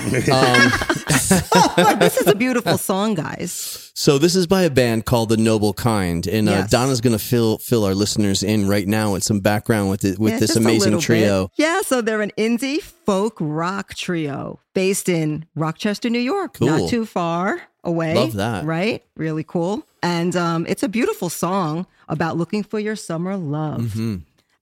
this 1.98 2.18
is 2.18 2.26
a 2.26 2.34
beautiful 2.34 2.76
song, 2.76 3.14
guys. 3.14 3.90
So 3.94 4.18
this 4.18 4.36
is 4.36 4.46
by 4.46 4.62
a 4.62 4.70
band 4.70 5.06
called 5.06 5.30
The 5.30 5.36
Noble 5.38 5.72
Kind, 5.72 6.26
and 6.26 6.48
uh, 6.48 6.52
Yes. 6.52 6.70
Donna's 6.70 7.00
going 7.00 7.16
to 7.16 7.24
fill 7.24 7.56
fill 7.58 7.84
our 7.84 7.94
listeners 7.94 8.42
in 8.42 8.68
right 8.68 8.86
now 8.86 9.12
with 9.14 9.24
some 9.24 9.40
background 9.40 9.88
with 9.90 10.04
it, 10.04 10.18
with 10.18 10.34
Yeah, 10.34 10.38
this 10.40 10.50
just 10.50 10.58
a 10.58 10.62
amazing 10.62 10.92
little 10.92 11.00
trio. 11.00 11.44
bit. 11.48 11.52
Yeah, 11.56 11.80
so 11.82 12.00
they're 12.02 12.22
an 12.22 12.32
indie 12.36 12.82
folk 12.82 13.36
rock 13.40 13.94
trio 13.94 14.60
based 14.74 15.08
in 15.08 15.46
Rochester, 15.54 16.10
New 16.10 16.18
York, 16.18 16.54
Cool. 16.54 16.68
not 16.68 16.90
too 16.90 17.06
far 17.06 17.62
away. 17.84 18.14
Love 18.14 18.34
that. 18.34 18.64
Right? 18.64 19.02
Really 19.16 19.44
cool. 19.44 19.86
And 20.02 20.34
um, 20.34 20.66
it's 20.68 20.82
a 20.82 20.88
beautiful 20.88 21.28
song 21.30 21.86
about 22.08 22.36
looking 22.36 22.62
for 22.64 22.80
your 22.80 22.96
summer 22.96 23.36
love. 23.36 23.80
Mm-hmm. 23.82 24.16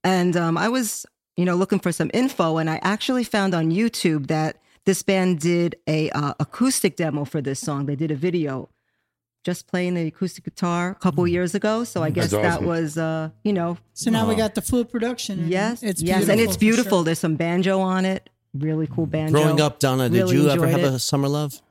And 0.05 0.37
um, 0.37 0.59
I 0.59 0.69
was, 0.69 1.07
you 1.37 1.45
know, 1.45 1.55
looking 1.55 1.79
for 1.79 1.93
some 1.93 2.11
info, 2.13 2.59
and 2.59 2.69
I 2.69 2.79
actually 2.83 3.25
found 3.25 3.55
on 3.55 3.71
YouTube 3.71 4.27
that 4.29 4.59
this 4.85 5.03
band 5.03 5.41
did 5.41 5.77
a 5.87 6.11
uh, 6.11 6.35
acoustic 6.41 6.97
demo 6.97 7.25
for 7.25 7.41
this 7.41 7.61
song. 7.61 7.87
They 7.87 7.97
did 7.97 8.11
a 8.11 8.15
video 8.17 8.69
just 9.43 9.67
playing 9.67 9.95
the 9.95 10.07
acoustic 10.07 10.45
guitar 10.45 10.91
a 10.91 10.95
couple 10.97 11.27
years 11.27 11.55
ago. 11.55 11.85
So 11.85 12.03
I 12.03 12.11
guess 12.11 12.31
That's 12.31 12.43
that 12.43 12.53
awesome. 12.57 12.67
was, 12.67 12.99
uh, 12.99 13.31
you 13.43 13.55
know, 13.55 13.79
so 13.95 14.11
now 14.11 14.29
we 14.29 14.35
got 14.35 14.55
the 14.55 14.61
full 14.61 14.85
production. 14.85 15.41
and 15.41 15.49
Yes, 15.49 15.83
it's 15.83 16.03
yes, 16.03 16.29
and 16.29 16.39
it's 16.39 16.59
beautiful. 16.59 16.99
sure. 16.99 17.05
There's 17.05 17.19
some 17.19 17.37
banjo 17.37 17.81
on 17.81 18.05
it. 18.05 18.29
Really 18.53 18.87
cool 18.87 19.07
banjo. 19.07 19.33
Growing 19.41 19.61
up, 19.61 19.79
Donna, 19.79 20.11
did 20.11 20.19
Really 20.25 20.37
you 20.43 20.51
ever 20.51 20.67
have 20.67 20.81
it. 20.81 20.93
a 20.93 20.99
summer 20.99 21.29
love? 21.29 21.63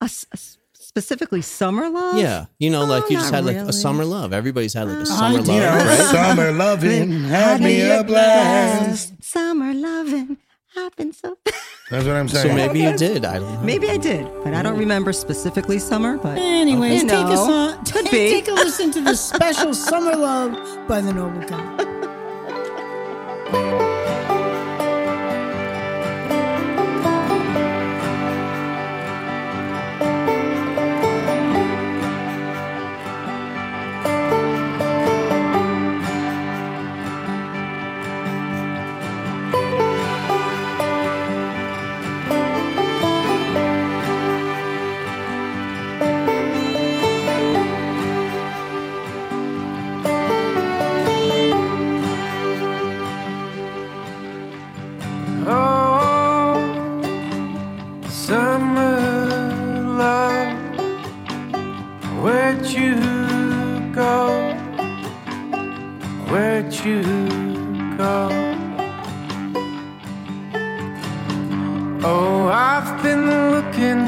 A 0.00 0.04
s- 0.04 0.26
a 0.32 0.36
s- 0.36 0.58
specifically 0.90 1.40
summer 1.40 1.88
love. 1.88 2.18
Yeah, 2.18 2.46
you 2.58 2.68
know, 2.68 2.84
like 2.84 3.04
Oh, 3.04 3.08
you 3.10 3.16
just 3.16 3.32
had 3.32 3.44
like 3.44 3.56
a 3.56 3.72
summer 3.72 4.04
love. 4.04 4.32
Everybody's 4.32 4.74
had 4.74 4.88
like 4.88 4.98
a 4.98 5.02
I 5.02 5.04
summer 5.04 5.40
do. 5.42 5.52
love, 5.52 5.86
right? 5.86 5.98
summer 6.16 6.52
loving 6.52 7.10
had 7.24 7.60
me 7.60 7.80
a 7.88 8.02
blast. 8.02 9.12
Summer 9.22 9.72
loving 9.72 10.36
happened 10.74 11.14
so. 11.14 11.36
That's 11.90 12.06
what 12.06 12.16
I'm 12.16 12.28
saying. 12.28 12.42
So 12.42 12.54
saying. 12.54 12.56
maybe 12.56 12.80
you 12.80 12.96
did. 12.96 13.24
I 13.24 13.38
don't 13.38 13.54
know. 13.54 13.60
Maybe 13.62 13.88
I 13.88 13.96
did, 13.98 14.26
but 14.42 14.52
I 14.54 14.62
don't 14.62 14.78
remember 14.78 15.12
specifically 15.12 15.78
summer. 15.78 16.16
But 16.18 16.38
Anyways, 16.38 17.02
You 17.04 17.08
take 17.08 17.26
a 17.26 17.34
know, 17.36 17.46
song. 17.74 17.84
could 17.84 18.06
Take, 18.06 18.10
be. 18.10 18.30
take 18.40 18.48
a 18.48 18.52
listen 18.52 18.90
to 18.92 19.00
the 19.00 19.14
special 19.30 19.72
"Summer 19.74 20.16
Love" 20.16 20.52
by 20.88 21.00
the 21.00 21.12
Noble 21.12 21.42
Kind. 21.46 21.86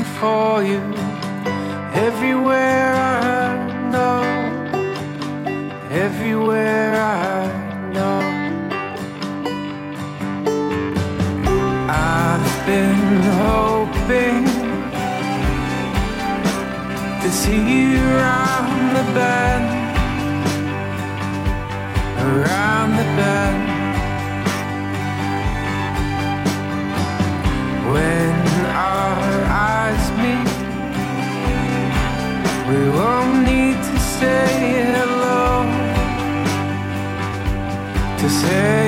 For 0.04 0.62
you 0.62 0.80
everywhere 1.94 2.94
I 2.94 3.90
know, 3.90 4.22
everywhere 5.90 6.94
I 6.94 7.90
know. 7.94 8.20
I've 11.88 12.66
been 12.66 13.22
hoping 13.46 14.44
to 17.22 17.30
see 17.30 17.62
you 17.72 17.98
around 18.16 18.96
the 18.96 19.04
bend, 19.16 19.68
around 22.18 22.90
the 22.96 23.04
bend. 23.16 23.51
To 38.52 38.81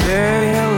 say 0.00 0.69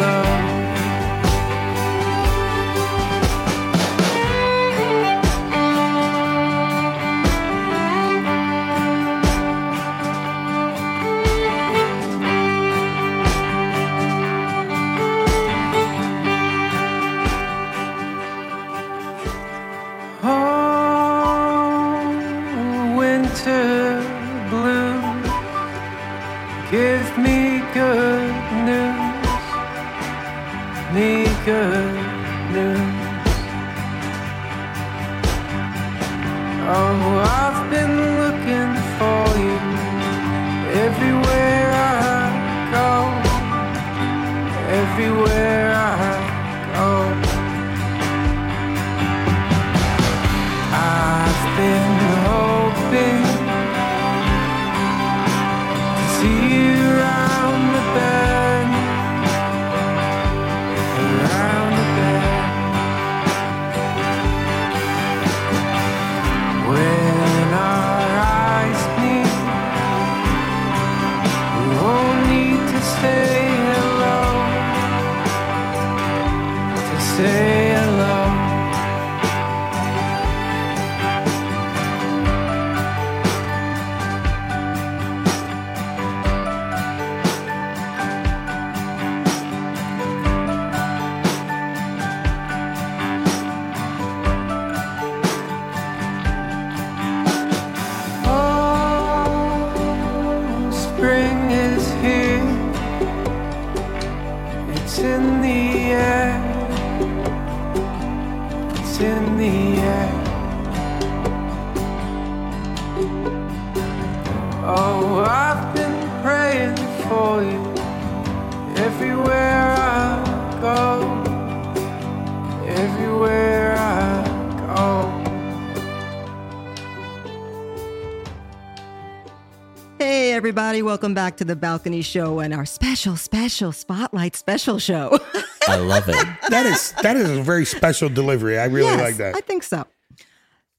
everybody, 130.82 130.90
welcome 130.90 131.14
back 131.14 131.36
to 131.36 131.44
the 131.44 131.54
Balcony 131.54 132.02
Show 132.02 132.40
and 132.40 132.52
our 132.52 132.66
special, 132.66 133.16
special 133.16 133.70
Spotlight 133.70 134.34
special 134.34 134.80
show. 134.80 135.16
I 135.68 135.76
love 135.76 136.08
it. 136.08 136.26
That 136.50 136.66
is 136.66 136.92
that 137.02 137.16
is 137.16 137.30
a 137.30 137.40
very 137.40 137.64
special 137.64 138.08
delivery. 138.08 138.58
I 138.58 138.64
really 138.64 138.88
Yes, 138.88 139.00
like 139.00 139.16
that. 139.18 139.36
I 139.36 139.40
think 139.42 139.62
so. 139.62 139.86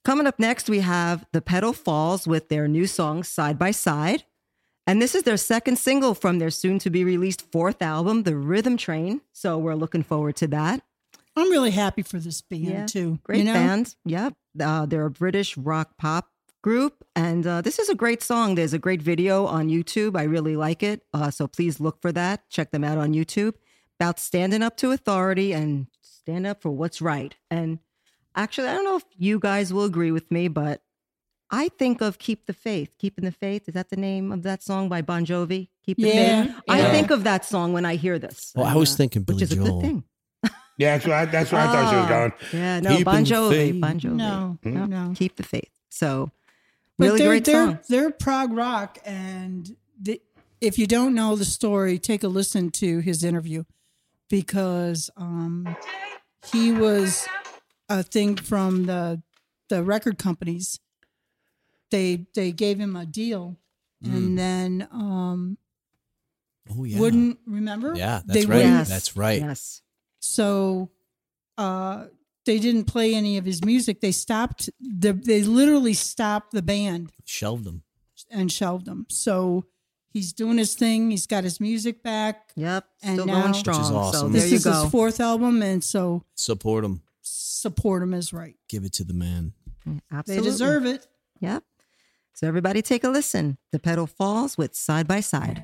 Coming 0.03 0.27
up 0.27 0.39
next, 0.39 0.69
we 0.69 0.81
have 0.81 1.25
The 1.31 1.41
Petal 1.41 1.71
Falls 1.71 2.27
with 2.27 2.49
their 2.49 2.67
new 2.67 2.85
song, 2.85 3.23
Side 3.23 3.57
by 3.57 3.71
Side. 3.71 4.25
And 4.85 5.01
this 5.01 5.15
is 5.15 5.23
their 5.23 5.37
second 5.37 5.77
single 5.77 6.13
from 6.13 6.39
their 6.39 6.51
soon 6.51 6.79
to 6.79 6.89
be 6.89 7.05
released 7.05 7.49
fourth 7.53 7.81
album, 7.81 8.23
The 8.23 8.35
Rhythm 8.35 8.75
Train. 8.75 9.21
So 9.31 9.57
we're 9.57 9.75
looking 9.75 10.03
forward 10.03 10.35
to 10.37 10.47
that. 10.47 10.81
I'm 11.37 11.49
really 11.49 11.71
happy 11.71 12.01
for 12.01 12.19
this 12.19 12.41
band 12.41 12.89
too. 12.89 13.19
Great 13.23 13.39
you 13.39 13.45
know? 13.45 13.53
band. 13.53 13.95
Yep. 14.05 14.33
Uh, 14.59 14.85
they're 14.85 15.05
a 15.05 15.11
British 15.11 15.55
rock 15.55 15.97
pop 15.97 16.27
group. 16.63 17.04
And 17.15 17.45
uh, 17.45 17.62
this 17.62 17.78
is 17.78 17.89
a 17.89 17.95
great 17.95 18.23
song. 18.23 18.56
There's 18.56 18.73
a 18.73 18.80
great 18.80 19.02
video 19.04 19.45
on 19.45 19.67
YouTube. 19.69 20.17
I 20.17 20.23
really 20.23 20.56
like 20.56 20.82
it. 20.82 21.04
Uh, 21.13 21.30
so 21.30 21.47
please 21.47 21.80
look 21.80 22.02
for 22.02 22.12
that. 22.13 22.49
Check 22.49 22.71
them 22.71 22.84
out 22.84 22.97
on 22.97 23.13
YouTube 23.13 23.54
about 23.99 24.17
standing 24.19 24.63
up 24.63 24.76
to 24.78 24.89
authority 24.91 25.54
and 25.54 25.86
stand 26.02 26.47
up 26.47 26.62
for 26.63 26.71
what's 26.71 26.99
right. 27.02 27.36
And 27.52 27.78
actually, 28.36 28.69
I 28.69 28.73
don't 28.73 28.86
know 28.86 28.95
if 28.97 29.04
you 29.15 29.38
guys 29.39 29.71
will 29.71 29.84
agree 29.84 30.10
with 30.12 30.32
me, 30.32 30.47
but 30.47 30.82
I 31.52 31.69
think 31.69 32.02
of 32.02 32.17
Keep 32.17 32.47
the 32.47 32.54
Faith. 32.54 32.95
Keeping 32.97 33.26
the 33.26 33.32
Faith. 33.32 33.67
Is 33.67 33.76
that 33.76 33.89
the 33.91 33.97
name 33.97 34.32
of 34.32 34.41
that 34.43 34.63
song 34.63 34.89
by 34.89 35.04
Bon 35.04 35.23
Jovi? 35.23 35.67
Keep 35.86 35.97
the 35.97 36.08
Yeah, 36.08 36.43
Faith. 36.45 36.56
I 36.69 36.89
think 36.89 37.12
of 37.12 37.23
that 37.26 37.45
song 37.45 37.73
when 37.73 37.86
I 37.86 37.95
hear 37.95 38.17
this. 38.17 38.54
Well, 38.56 38.65
I 38.65 38.71
And, 38.71 38.80
was 38.80 38.93
uh, 38.93 38.97
thinking 38.97 39.21
which 39.23 39.28
Billy 39.38 39.43
is 39.43 39.52
a 39.52 39.56
good 39.58 39.82
thing. 39.82 40.04
yeah, 40.80 40.97
that's 40.97 41.06
what 41.06 41.13
I, 41.13 41.26
that's 41.26 41.52
where 41.52 41.62
I 41.62 41.65
thought 41.67 41.89
she 41.91 41.95
was 41.97 42.06
Ah, 42.06 42.10
going. 42.10 42.34
Yeah, 42.54 42.80
no, 42.80 42.89
Keeping 42.91 43.04
Bon 43.04 43.26
Jovi. 43.26 43.49
faith. 43.52 43.82
Bon 43.82 43.99
Jovi. 43.99 44.15
No, 44.15 44.58
No, 44.63 44.86
no. 44.86 45.13
Keep 45.15 45.36
the 45.36 45.43
faith. 45.43 45.69
So, 45.91 46.32
But 46.32 46.32
really 47.00 47.19
they're, 47.19 47.27
great 47.29 47.46
they're, 47.46 47.65
song. 47.67 47.79
They're 47.89 48.12
prog 48.12 48.54
rock, 48.54 48.98
and 49.06 49.75
the, 50.00 50.21
if 50.62 50.77
you 50.77 50.87
don't 50.87 51.13
know 51.15 51.35
the 51.35 51.46
story, 51.46 51.98
take 52.00 52.23
a 52.23 52.27
listen 52.27 52.69
to 52.71 53.00
his 53.00 53.23
interview 53.23 53.63
because 54.29 55.10
um, 55.17 55.75
he 56.52 56.71
was 56.71 57.27
a 57.89 58.04
thing 58.04 58.35
from 58.35 58.85
the 58.85 59.21
the 59.69 59.83
record 59.83 60.17
companies. 60.17 60.79
They 61.91 62.25
they 62.33 62.52
gave 62.52 62.79
him 62.79 62.96
a 62.96 63.06
deal, 63.06 63.58
Mm. 64.04 64.15
and 64.17 64.37
then 64.37 64.87
um, 64.91 65.58
Oh 66.77 66.83
yeah. 66.83 67.00
wouldn't 67.00 67.39
remember. 67.46 67.94
Yeah, 67.96 68.21
that's 68.25 68.46
they 68.46 68.46
right. 68.46 68.60
Yes. 68.60 68.89
That's 68.89 69.15
right. 69.15 69.39
Yes. 69.41 69.81
So 70.19 70.89
uh, 71.58 72.06
they 72.46 72.60
didn't 72.60 72.85
play 72.85 73.13
any 73.15 73.37
of 73.37 73.46
his 73.46 73.63
music. 73.63 74.02
They 74.02 74.12
stopped. 74.12 74.69
The, 74.79 75.13
they 75.13 75.44
literally 75.44 75.94
stopped 75.94 76.52
the 76.52 76.62
band 76.62 77.12
Shelved 77.25 77.63
them. 77.65 77.83
and 78.29 78.52
shelved 78.52 78.85
them. 78.85 79.06
So 79.10 79.65
he's 80.12 80.33
doing 80.33 80.58
his 80.58 80.75
thing. 80.75 81.12
He's 81.12 81.25
got 81.27 81.44
his 81.44 81.60
music 81.60 82.04
back. 82.04 82.52
Yep. 82.56 82.85
And 83.02 83.15
Still 83.15 83.25
now- 83.25 83.41
going 83.41 83.54
strong. 83.54 83.83
So 83.83 83.96
awesome. 83.96 84.31
there 84.31 84.41
This 84.41 84.52
you 84.52 84.58
is 84.58 84.63
go. 84.65 84.83
his 84.83 84.91
fourth 84.91 85.19
album, 85.19 85.62
and 85.62 85.83
so 85.83 86.23
Support 86.35 86.85
him. 86.85 87.02
support 87.21 88.04
him 88.04 88.13
is 88.13 88.33
right. 88.33 88.56
Give 88.69 88.83
it 88.83 88.94
to 88.94 89.04
the 89.04 89.13
man. 89.13 89.54
Absolutely. 90.12 90.44
They 90.44 90.50
deserve 90.52 90.85
it. 90.85 91.08
Yep. 91.39 91.63
So 92.35 92.48
everybody 92.48 92.81
take 92.81 93.04
a 93.04 93.10
listen. 93.10 93.58
The 93.71 93.79
petal 93.79 94.08
falls 94.08 94.58
with 94.58 94.75
side 94.75 95.08
by 95.08 95.19
side. 95.19 95.63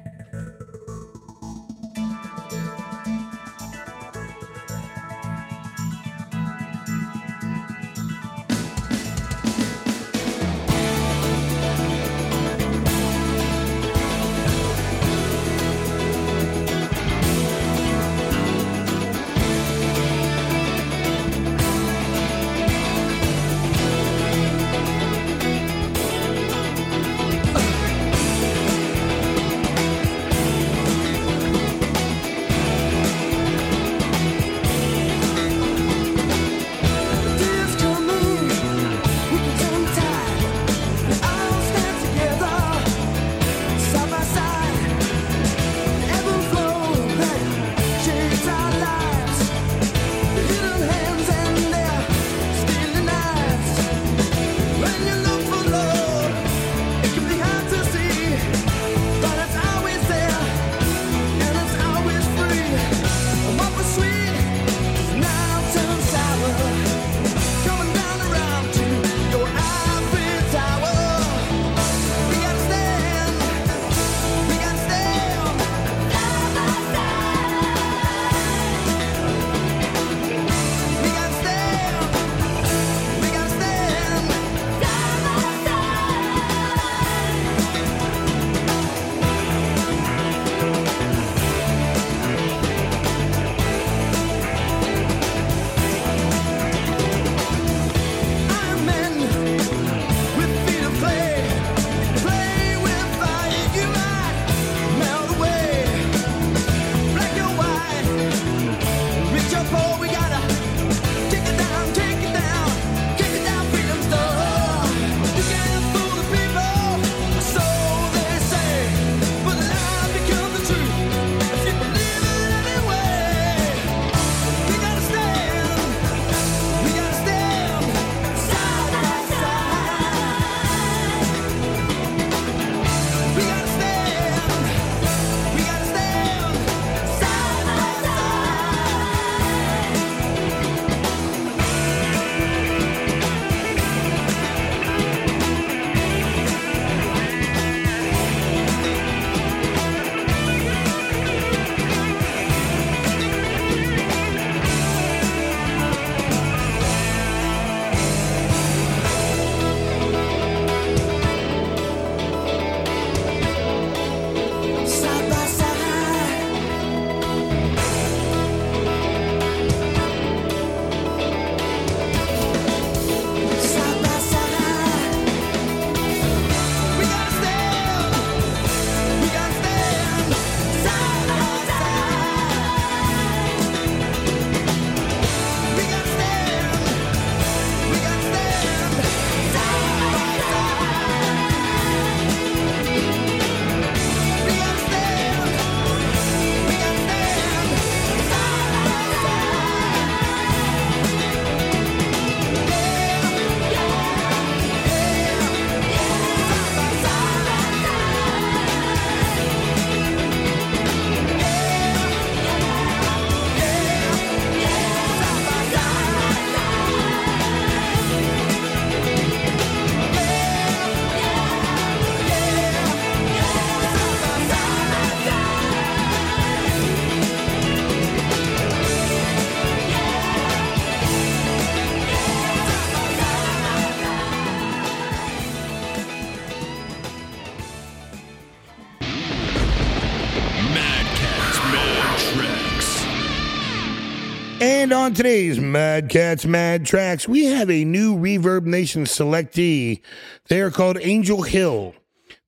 On 245.09 245.15
today's 245.15 245.59
Madcat's 245.59 246.45
Mad 246.45 246.85
Tracks, 246.85 247.27
we 247.27 247.45
have 247.45 247.71
a 247.71 247.83
new 247.83 248.15
ReverbNation 248.15 249.07
selectee. 249.07 250.01
They 250.49 250.61
are 250.61 250.69
called 250.69 250.99
Angel 251.01 251.41
Hill. 251.41 251.95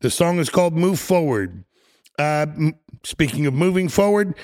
The 0.02 0.12
song 0.12 0.38
is 0.38 0.52
called 0.52 0.76
Move 0.76 1.00
Forward. 1.00 1.64
Uh, 2.20 2.46
speaking 3.04 3.48
of 3.48 3.56
moving 3.56 3.90
forward, 3.90 4.36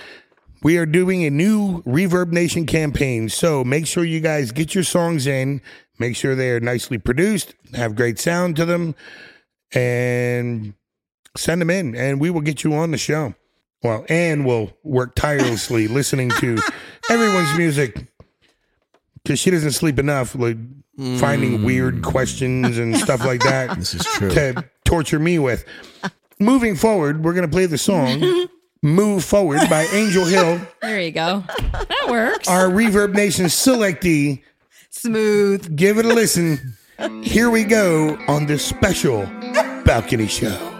we 0.63 0.79
are 0.79 0.87
doing 0.87 1.25
a 1.25 1.29
new 1.29 1.83
ReverbNation 1.83 2.67
campaign. 2.67 3.29
So 3.29 3.63
make 3.63 3.85
sure 3.85 4.03
you 4.03 4.19
guys 4.19 4.51
get 4.51 4.73
your 4.73 4.83
songs 4.83 5.27
in. 5.27 5.61
Make 5.99 6.15
sure 6.15 6.33
they 6.33 6.49
are 6.49 6.59
nicely 6.59 6.97
produced, 6.97 7.53
have 7.75 7.95
great 7.95 8.17
sound 8.17 8.55
to 8.55 8.65
them, 8.65 8.95
and 9.73 10.73
send 11.35 11.61
them 11.61 11.69
in, 11.69 11.95
and 11.95 12.19
we 12.19 12.31
will 12.31 12.41
get 12.41 12.63
you 12.63 12.73
on 12.73 12.89
the 12.89 12.97
show. 12.97 13.35
Well, 13.83 14.05
Anne 14.09 14.43
will 14.43 14.71
work 14.83 15.15
tirelessly 15.15 15.87
listening 15.87 16.29
to 16.39 16.57
everyone's 17.09 17.55
music 17.57 18.07
because 19.23 19.39
she 19.39 19.51
doesn't 19.51 19.71
sleep 19.71 19.99
enough, 19.99 20.35
like 20.35 20.57
finding 21.19 21.63
weird 21.63 21.95
mm. 21.97 22.03
questions 22.03 22.77
and 22.77 22.97
stuff 22.97 23.23
like 23.23 23.41
that. 23.41 23.77
This 23.77 23.93
is 23.93 24.05
true. 24.05 24.29
to 24.31 24.65
torture 24.83 25.19
me 25.19 25.37
with. 25.39 25.65
Moving 26.39 26.75
forward, 26.75 27.23
we're 27.23 27.33
going 27.33 27.47
to 27.47 27.51
play 27.51 27.65
the 27.65 27.77
song 27.77 28.47
Move 28.81 29.23
Forward 29.23 29.61
by 29.69 29.83
Angel 29.91 30.25
Hill, 30.25 30.61
There 30.81 31.01
you 31.01 31.11
go. 31.11 31.43
That 31.71 32.07
works. 32.09 32.47
our 32.47 32.67
ReverbNation 32.67 33.45
selectee. 33.45 34.43
Smooth. 34.91 35.75
Give 35.75 35.97
it 35.97 36.05
a 36.05 36.09
listen. 36.09 36.77
Here 37.23 37.49
we 37.49 37.63
go 37.63 38.17
on 38.27 38.45
this 38.45 38.65
special 38.65 39.25
balcony 39.83 40.27
show. 40.27 40.76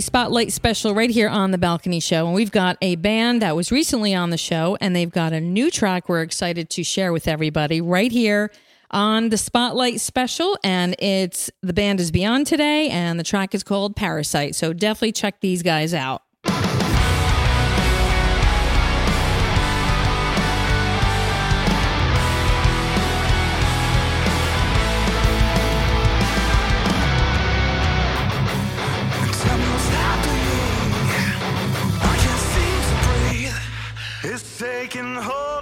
Spotlight 0.00 0.52
Special 0.52 0.94
right 0.94 1.10
here 1.10 1.28
on 1.28 1.50
the 1.50 1.58
Balcony 1.58 2.00
Show. 2.00 2.26
And 2.26 2.34
we've 2.34 2.50
got 2.50 2.76
a 2.80 2.96
band 2.96 3.42
that 3.42 3.54
was 3.54 3.70
recently 3.70 4.14
on 4.14 4.30
the 4.30 4.36
show, 4.36 4.76
and 4.80 4.94
they've 4.94 5.10
got 5.10 5.32
a 5.32 5.40
new 5.40 5.70
track 5.70 6.08
we're 6.08 6.22
excited 6.22 6.70
to 6.70 6.82
share 6.82 7.12
with 7.12 7.28
everybody 7.28 7.80
right 7.80 8.12
here 8.12 8.50
on 8.90 9.28
the 9.28 9.38
Spotlight 9.38 10.00
Special. 10.00 10.58
And 10.64 10.96
it's 10.98 11.50
the 11.62 11.72
band 11.72 12.00
is 12.00 12.10
Beyond 12.10 12.46
today, 12.46 12.88
and 12.90 13.18
the 13.18 13.24
track 13.24 13.54
is 13.54 13.62
called 13.62 13.96
Parasite. 13.96 14.54
So 14.54 14.72
definitely 14.72 15.12
check 15.12 15.40
these 15.40 15.62
guys 15.62 15.94
out. 15.94 16.22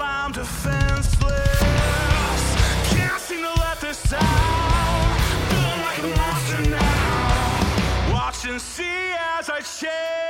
I'm 0.00 0.32
defenseless. 0.32 1.60
Can't 2.90 3.20
seem 3.20 3.42
to 3.42 3.60
let 3.60 3.80
this 3.80 4.12
out. 4.12 5.18
Feeling 5.50 5.80
like 5.80 5.98
a 5.98 6.16
monster 6.16 6.70
now. 6.70 8.12
Watch 8.12 8.44
and 8.46 8.60
see 8.60 9.12
as 9.38 9.50
I 9.50 9.60
change. 9.60 10.27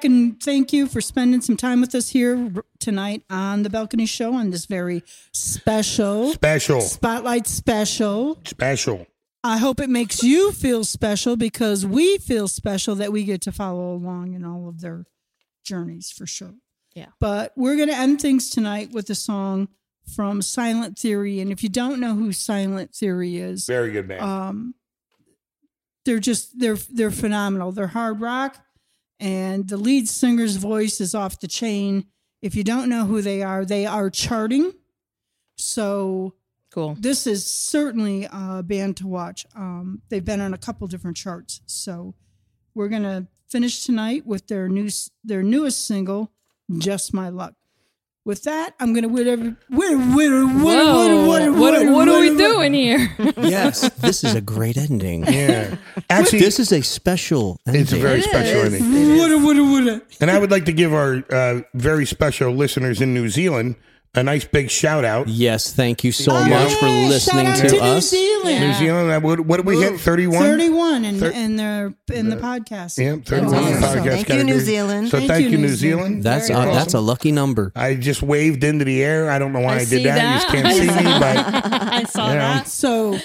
Back 0.00 0.04
and 0.06 0.42
thank 0.42 0.72
you 0.72 0.86
for 0.86 1.00
spending 1.02 1.40
some 1.42 1.56
time 1.56 1.80
with 1.80 1.94
us 1.94 2.08
here 2.10 2.52
tonight 2.78 3.22
on 3.28 3.62
the 3.64 3.70
Balcony 3.70 4.06
Show 4.06 4.32
on 4.34 4.50
this 4.50 4.64
very 4.64 5.02
special 5.32 6.32
Special. 6.32 6.80
Spotlight 6.80 7.46
special. 7.46 8.38
Special. 8.44 9.06
I 9.44 9.58
hope 9.58 9.78
it 9.80 9.90
makes 9.90 10.22
you 10.22 10.52
feel 10.52 10.84
special 10.84 11.36
because 11.36 11.84
we 11.84 12.16
feel 12.18 12.48
special 12.48 12.94
that 12.96 13.12
we 13.12 13.24
get 13.24 13.42
to 13.42 13.52
follow 13.52 13.94
along 13.94 14.32
in 14.34 14.44
all 14.44 14.68
of 14.68 14.80
their 14.80 15.04
journeys 15.64 16.10
for 16.10 16.26
sure. 16.26 16.54
Yeah. 16.94 17.06
But 17.20 17.52
we're 17.56 17.76
going 17.76 17.88
to 17.88 17.96
end 17.96 18.20
things 18.22 18.48
tonight 18.50 18.92
with 18.92 19.08
a 19.10 19.14
song 19.14 19.68
from 20.14 20.40
Silent 20.42 20.98
Theory. 20.98 21.40
And 21.40 21.52
if 21.52 21.62
you 21.62 21.68
don't 21.68 22.00
know 22.00 22.14
who 22.14 22.32
Silent 22.32 22.94
Theory 22.94 23.36
is, 23.36 23.66
Very 23.66 23.92
good 23.92 24.08
man. 24.08 24.20
um, 24.22 24.74
they're 26.06 26.18
just 26.18 26.58
they're 26.58 26.78
they're 26.90 27.10
phenomenal. 27.10 27.72
They're 27.72 27.86
hard 27.88 28.20
rock, 28.20 28.56
and 29.20 29.68
the 29.68 29.76
lead 29.76 30.08
singer's 30.08 30.56
voice 30.56 31.00
is 31.00 31.14
off 31.14 31.38
the 31.40 31.46
chain. 31.46 32.06
If 32.42 32.54
you 32.56 32.64
don't 32.64 32.88
know 32.88 33.04
who 33.04 33.20
they 33.22 33.42
are, 33.42 33.64
they 33.64 33.86
are 33.86 34.10
charting. 34.10 34.72
So 35.56 36.34
Cool. 36.70 36.96
this 36.98 37.26
is 37.26 37.44
certainly 37.52 38.26
a 38.32 38.62
band 38.62 38.96
to 38.98 39.06
watch. 39.06 39.44
Um, 39.54 40.02
they've 40.08 40.24
been 40.24 40.40
on 40.40 40.54
a 40.54 40.58
couple 40.58 40.86
different 40.86 41.16
charts, 41.16 41.60
so 41.66 42.14
we're 42.74 42.88
gonna 42.88 43.26
finish 43.48 43.84
tonight 43.84 44.24
with 44.26 44.46
their 44.46 44.68
new 44.68 44.88
their 45.24 45.42
newest 45.42 45.84
single, 45.84 46.32
"Just 46.78 47.12
My 47.12 47.28
Luck." 47.28 47.54
With 48.30 48.44
that, 48.44 48.74
I'm 48.78 48.94
gonna 48.94 49.08
whatever 49.08 49.56
what 49.66 49.90
what 49.90 50.30
what 50.30 50.54
Whoa, 50.54 51.26
what 51.26 51.52
what, 51.52 51.84
what 51.90 52.08
are 52.08 52.20
we 52.20 52.36
doing 52.36 52.72
here? 52.72 53.10
Yes, 53.38 53.90
this 53.94 54.22
is 54.22 54.36
a 54.36 54.40
great 54.40 54.76
ending. 54.76 55.24
Yeah. 55.26 55.74
Actually, 56.08 56.38
This 56.38 56.60
is 56.60 56.70
a 56.70 56.80
special 56.80 57.58
ending. 57.66 57.82
it's 57.82 57.92
a 57.92 57.96
very 57.96 58.22
special 58.22 58.60
is. 58.60 58.74
ending. 58.74 59.18
What 59.18 59.30
what 59.42 59.56
what? 59.56 60.02
And 60.20 60.30
I 60.30 60.38
would 60.38 60.52
like 60.52 60.64
to 60.66 60.72
give 60.72 60.94
our 60.94 61.24
uh, 61.28 61.62
very 61.74 62.06
special 62.06 62.52
listeners 62.52 63.00
in 63.00 63.12
New 63.14 63.28
Zealand 63.30 63.74
a 64.14 64.22
nice 64.24 64.44
big 64.44 64.70
shout 64.70 65.04
out. 65.04 65.28
Yes, 65.28 65.72
thank 65.72 66.02
you 66.02 66.10
so 66.10 66.32
Oh, 66.34 66.44
much 66.48 66.72
for 66.74 66.86
listening 66.86 67.46
shout 67.46 67.62
out 67.62 67.68
to 67.68 67.74
New 67.76 67.80
us. 67.80 68.10
Zealand. 68.10 68.60
New 68.60 68.72
Zealand, 68.74 69.22
what, 69.24 69.40
what 69.40 69.56
did 69.58 69.66
we 69.66 69.80
hit? 69.80 70.00
31? 70.00 70.42
31 70.42 71.04
in, 71.04 71.18
Thir- 71.20 71.30
in 71.30 71.56
their 71.56 71.94
in 72.12 72.28
the 72.30 72.36
podcast. 72.36 72.98
Yeah, 72.98 73.16
31 73.24 73.32
in 73.32 73.50
the 73.50 73.50
podcast 73.78 73.82
awesome. 73.82 74.04
Thank 74.04 74.28
you, 74.28 74.44
New. 74.44 74.58
Zealand. 74.60 75.08
So 75.10 75.18
Thank 75.18 75.30
thank, 75.30 75.44
you, 75.44 75.50
you, 75.50 75.56
New 75.58 75.66
New 75.68 75.74
Zealand. 75.74 76.06
Zealand. 76.06 76.22
That's 76.24 76.48
Very 76.48 76.60
uh, 76.70 76.74
that's 76.74 76.94
a 76.94 77.00
lucky 77.00 77.30
number. 77.30 77.72
I 77.76 77.94
just 77.94 78.22
waved 78.22 78.64
into 78.64 78.84
the 78.84 79.02
air. 79.04 79.30
I 79.30 79.38
don't 79.38 79.52
know 79.52 79.60
why 79.60 79.74
I, 79.74 79.76
I 79.76 79.78
did 79.80 79.88
see 79.88 80.04
that. 80.04 80.34
You 80.34 80.40
just 80.40 80.48
can't 80.48 80.74
see 80.74 80.88
me, 80.88 81.04
but 81.04 81.36
I 81.92 82.02
saw 82.04 82.28
You 82.28 82.34
know. 82.34 82.40
that. 82.40 82.66
So, 82.66 83.18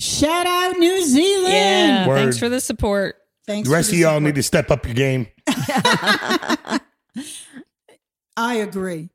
shout 0.00 0.46
out 0.46 0.78
New 0.78 1.04
Zealand. 1.04 1.52
Yeah. 1.52 2.08
Word. 2.08 2.16
Thanks 2.16 2.38
for 2.38 2.48
the 2.48 2.60
support. 2.60 3.16
Thanks. 3.46 3.68
the 3.68 3.74
rest 3.74 3.90
for 3.90 3.94
of 3.96 4.00
y'all 4.00 4.10
support. 4.12 4.22
need 4.22 4.34
to 4.36 4.42
step 4.42 4.70
up 4.70 4.86
your 4.86 4.94
game. 4.94 5.26
I 8.36 8.54
agree. 8.54 9.10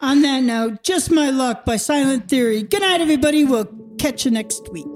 On 0.00 0.22
that 0.22 0.42
note, 0.42 0.82
just 0.84 1.10
my 1.10 1.30
luck 1.30 1.64
by 1.64 1.76
Silent 1.76 2.28
Theory. 2.28 2.62
Good 2.62 2.82
night, 2.82 3.00
everybody. 3.00 3.44
We'll 3.44 3.68
catch 3.98 4.24
you 4.24 4.30
next 4.30 4.68
week. 4.70 4.94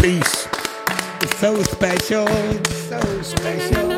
Peace. 0.00 0.48
It's 1.20 1.36
so 1.38 1.60
special. 1.64 2.26
It's 2.28 2.76
so 2.88 3.22
special. 3.22 3.91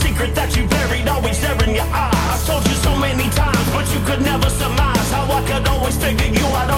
secret 0.00 0.34
that 0.34 0.56
you 0.56 0.66
buried, 0.66 1.08
always 1.08 1.40
there 1.40 1.56
in 1.64 1.74
your 1.74 1.88
eyes. 1.92 2.14
I've 2.32 2.46
told 2.46 2.64
you 2.68 2.74
so 2.74 2.96
many 2.96 3.28
times, 3.30 3.66
but 3.72 3.86
you 3.92 4.00
could 4.06 4.22
never 4.22 4.48
surmise 4.50 5.10
how 5.12 5.30
I 5.30 5.40
could 5.46 5.66
always 5.68 5.96
figure 5.96 6.32
you 6.32 6.46
out. 6.46 6.71